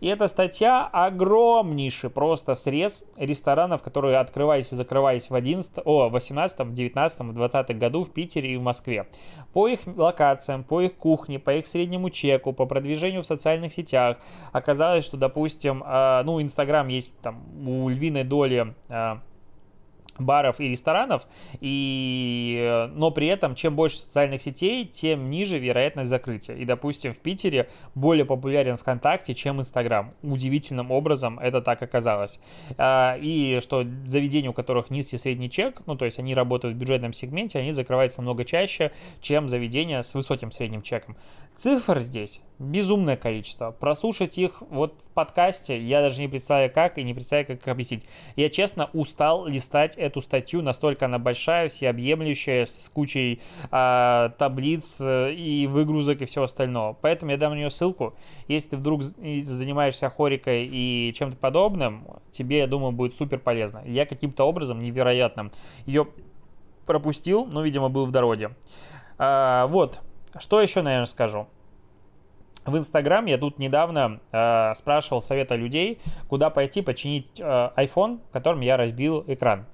И 0.00 0.06
эта 0.06 0.28
статья 0.28 0.86
огромнейший 0.86 2.10
просто 2.10 2.54
срез 2.54 3.04
ресторанов, 3.16 3.82
которые 3.82 4.18
открывались 4.18 4.70
и 4.72 4.76
закрывались 4.76 5.30
в 5.30 5.34
11, 5.34 5.78
о, 5.86 6.10
18, 6.10 6.74
19, 6.74 7.34
20 7.34 7.78
году 7.78 8.04
в 8.04 8.10
Питере 8.10 8.52
и 8.52 8.56
в 8.58 8.62
Москве. 8.62 9.06
По 9.54 9.66
их 9.66 9.80
локациям, 9.86 10.62
по 10.62 10.82
их 10.82 10.96
кухне, 10.96 11.38
по 11.38 11.54
их 11.54 11.66
среднему 11.66 12.10
чеку, 12.10 12.52
по 12.52 12.66
продвижению 12.66 13.22
в 13.22 13.26
социальных 13.26 13.72
сетях 13.72 14.18
оказалось, 14.52 15.06
что, 15.06 15.16
допустим, 15.16 15.82
э, 15.86 16.22
ну, 16.24 16.42
Инстаграм 16.42 16.86
есть 16.88 17.18
там 17.20 17.42
у 17.66 17.88
львиной 17.88 18.24
доли 18.24 18.74
э, 18.90 19.16
баров 20.18 20.60
и 20.60 20.68
ресторанов, 20.68 21.26
и, 21.60 22.88
но 22.94 23.10
при 23.10 23.28
этом, 23.28 23.54
чем 23.54 23.76
больше 23.76 23.98
социальных 23.98 24.42
сетей, 24.42 24.84
тем 24.84 25.30
ниже 25.30 25.58
вероятность 25.58 26.10
закрытия. 26.10 26.56
И, 26.56 26.64
допустим, 26.64 27.14
в 27.14 27.18
Питере 27.18 27.68
более 27.94 28.24
популярен 28.24 28.76
ВКонтакте, 28.76 29.34
чем 29.34 29.60
Инстаграм. 29.60 30.14
Удивительным 30.22 30.90
образом 30.90 31.38
это 31.38 31.60
так 31.60 31.82
оказалось. 31.82 32.38
А, 32.76 33.16
и 33.20 33.60
что 33.62 33.84
заведения, 34.06 34.50
у 34.50 34.52
которых 34.52 34.90
низкий 34.90 35.18
средний 35.18 35.50
чек, 35.50 35.82
ну, 35.86 35.96
то 35.96 36.04
есть 36.04 36.18
они 36.18 36.34
работают 36.34 36.76
в 36.76 36.78
бюджетном 36.78 37.12
сегменте, 37.12 37.58
они 37.58 37.72
закрываются 37.72 38.22
много 38.22 38.44
чаще, 38.44 38.92
чем 39.20 39.48
заведения 39.48 40.02
с 40.02 40.14
высоким 40.14 40.50
средним 40.50 40.82
чеком. 40.82 41.16
Цифр 41.58 41.98
здесь 41.98 42.40
безумное 42.60 43.16
количество. 43.16 43.72
Прослушать 43.72 44.38
их 44.38 44.62
вот 44.70 44.94
в 45.04 45.10
подкасте 45.10 45.76
я 45.76 46.00
даже 46.02 46.20
не 46.20 46.28
представляю 46.28 46.72
как 46.72 46.98
и 46.98 47.02
не 47.02 47.14
представляю, 47.14 47.48
как 47.48 47.62
их 47.62 47.66
объяснить. 47.66 48.04
Я 48.36 48.48
честно 48.48 48.90
устал 48.92 49.44
листать 49.44 49.96
эту 49.96 50.22
статью, 50.22 50.62
настолько 50.62 51.06
она 51.06 51.18
большая, 51.18 51.66
всеобъемлющая, 51.66 52.64
с 52.64 52.88
кучей 52.88 53.42
а, 53.72 54.28
таблиц 54.38 55.00
э, 55.00 55.32
и 55.32 55.66
выгрузок 55.66 56.22
и 56.22 56.26
всего 56.26 56.44
остального. 56.44 56.92
Поэтому 56.92 57.32
я 57.32 57.36
дам 57.36 57.54
на 57.54 57.56
нее 57.56 57.72
ссылку. 57.72 58.14
Если 58.46 58.68
ты 58.68 58.76
вдруг 58.76 59.02
занимаешься 59.02 60.10
хорикой 60.10 60.64
и 60.64 61.12
чем-то 61.18 61.36
подобным, 61.38 62.06
тебе, 62.30 62.58
я 62.58 62.68
думаю, 62.68 62.92
будет 62.92 63.14
супер 63.14 63.40
полезно. 63.40 63.82
Я 63.84 64.06
каким-то 64.06 64.44
образом 64.44 64.80
невероятным 64.80 65.50
ее 65.86 66.06
пропустил, 66.86 67.46
но, 67.46 67.62
видимо, 67.64 67.88
был 67.88 68.06
в 68.06 68.12
дороге. 68.12 68.52
А, 69.18 69.66
вот, 69.66 69.98
что 70.40 70.60
еще, 70.60 70.82
наверное, 70.82 71.06
скажу 71.06 71.46
в 72.68 72.76
Инстаграм 72.76 73.24
я 73.26 73.38
тут 73.38 73.58
недавно 73.58 74.20
э, 74.30 74.72
спрашивал 74.76 75.20
совета 75.20 75.56
людей, 75.56 75.98
куда 76.28 76.50
пойти 76.50 76.82
починить 76.82 77.40
э, 77.40 77.70
iPhone, 77.76 78.20
которым 78.32 78.60
я 78.60 78.76
разбил 78.76 79.24
экран. 79.26 79.66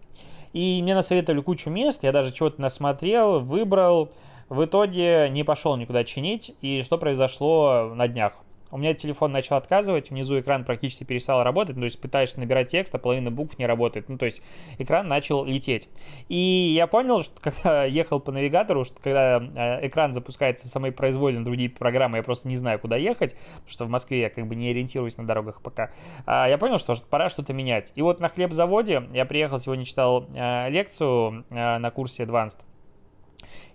И 0.53 0.81
мне 0.83 0.94
насоветовали 0.94 1.40
кучу 1.40 1.70
мест, 1.70 2.05
я 2.05 2.12
даже 2.12 2.33
чего-то 2.33 2.61
насмотрел, 2.61 3.40
выбрал. 3.40 4.11
В 4.48 4.64
итоге 4.64 5.29
не 5.31 5.42
пошел 5.42 5.77
никуда 5.77 6.05
чинить. 6.05 6.55
И 6.61 6.83
что 6.85 6.96
произошло 6.96 7.92
на 7.94 8.07
днях? 8.07 8.35
У 8.75 8.77
меня 8.77 8.93
телефон 8.93 9.31
начал 9.31 9.55
отказывать, 9.55 10.11
внизу 10.11 10.41
экран 10.41 10.65
практически 10.65 11.05
перестал 11.05 11.45
работать, 11.45 11.77
ну, 11.77 11.83
то 11.83 11.85
есть 11.85 12.01
пытаешься 12.01 12.41
набирать 12.41 12.67
текст, 12.67 12.93
а 12.93 12.99
половина 12.99 13.31
букв 13.31 13.57
не 13.57 13.67
работает, 13.67 14.09
ну, 14.09 14.19
то 14.19 14.25
есть 14.25 14.43
экран 14.79 15.07
начал 15.07 15.45
лететь. 15.45 15.89
И 16.29 16.73
я 16.77 16.89
понял, 16.89 17.23
что 17.23 17.41
когда 17.41 17.85
ехал 17.85 18.19
по 18.19 18.33
навигатору, 18.33 18.85
что 18.85 19.01
когда 19.01 19.39
э, 19.39 19.87
экран 19.87 20.13
запускается 20.13 20.67
самой 20.67 20.91
произвольно 20.91 21.39
на 21.39 21.45
другие 21.45 21.71
программы, 21.71 22.17
я 22.17 22.25
просто 22.25 22.49
не 22.49 22.57
знаю, 22.57 22.81
куда 22.81 22.97
ехать, 22.97 23.35
потому 23.35 23.69
что 23.69 23.85
в 23.85 23.91
Москве 23.91 24.23
я 24.23 24.29
как 24.29 24.45
бы 24.49 24.57
не 24.57 24.71
ориентируюсь 24.71 25.17
на 25.19 25.25
дорогах 25.25 25.63
пока, 25.63 25.93
а 26.27 26.49
я 26.49 26.59
понял, 26.59 26.79
что 26.79 26.97
пора 27.09 27.29
что-то 27.29 27.53
менять. 27.53 27.93
И 27.95 28.03
вот 28.03 28.19
на 28.19 28.29
хлебзаводе 28.29 29.05
я 29.13 29.25
приехал 29.25 29.61
сегодня, 29.61 29.85
читал 29.85 30.27
э, 30.35 30.69
лекцию 30.71 31.45
э, 31.49 31.79
на 31.79 31.91
курсе 31.93 32.25
Advanced, 32.25 32.59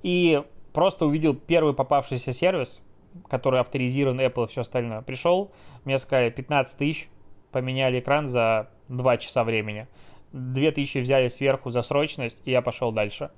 и 0.03 0.43
просто 0.73 1.05
увидел 1.05 1.35
первый 1.35 1.73
попавшийся 1.73 2.33
сервис, 2.33 2.83
который 3.29 3.59
авторизирован 3.59 4.19
Apple 4.19 4.45
и 4.45 4.47
все 4.49 4.61
остальное. 4.61 5.01
Пришел, 5.01 5.51
мне 5.85 5.97
сказали 5.97 6.29
15 6.29 6.77
тысяч, 6.77 7.09
поменяли 7.51 7.99
экран 7.99 8.27
за 8.27 8.69
2 8.89 9.17
часа 9.17 9.43
времени. 9.43 9.87
2 10.31 10.71
тысячи 10.71 10.99
взяли 10.99 11.27
сверху 11.27 11.69
за 11.69 11.81
срочность, 11.81 12.41
и 12.45 12.51
я 12.51 12.61
пошел 12.61 12.91
дальше. 12.91 13.31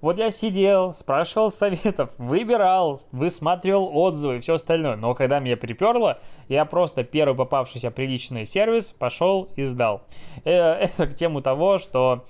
Вот 0.00 0.18
я 0.18 0.30
сидел, 0.30 0.94
спрашивал 0.94 1.50
советов, 1.50 2.10
выбирал, 2.18 3.00
высматривал 3.10 3.90
отзывы 3.96 4.36
и 4.36 4.40
все 4.40 4.54
остальное. 4.54 4.96
Но 4.96 5.14
когда 5.14 5.40
меня 5.40 5.56
приперло, 5.56 6.20
я 6.48 6.64
просто 6.64 7.02
первый 7.02 7.36
попавшийся 7.36 7.90
приличный 7.90 8.46
сервис 8.46 8.92
пошел 8.92 9.48
и 9.56 9.64
сдал. 9.64 10.02
Э, 10.44 10.52
это 10.52 11.08
к 11.08 11.14
тему 11.14 11.42
того, 11.42 11.78
что 11.78 12.24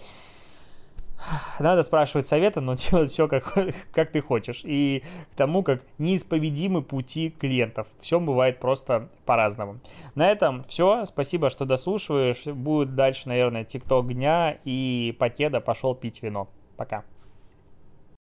надо 1.59 1.83
спрашивать 1.83 2.27
совета, 2.27 2.61
но 2.61 2.75
делать 2.91 3.11
все 3.11 3.29
как, 3.29 3.55
как 3.93 4.11
ты 4.13 4.21
хочешь. 4.21 4.63
И 4.65 5.03
к 5.33 5.37
тому, 5.37 5.63
как 5.63 5.83
неисповедимы 5.99 6.83
пути 6.83 7.31
клиентов. 7.31 7.87
Все 8.01 8.21
бывает 8.21 8.61
просто 8.61 9.09
по-разному. 9.25 9.81
На 10.15 10.31
этом 10.31 10.65
все. 10.65 11.05
Спасибо, 11.05 11.51
что 11.51 11.65
дослушиваешь. 11.65 12.45
Будет 12.45 12.95
дальше, 12.95 13.29
наверное, 13.29 13.65
тикток 13.65 14.13
дня. 14.13 14.59
И 14.65 15.17
Покеда 15.19 15.61
пошел 15.61 15.95
пить 15.95 16.23
вино. 16.23 16.49
Пока. 16.77 17.05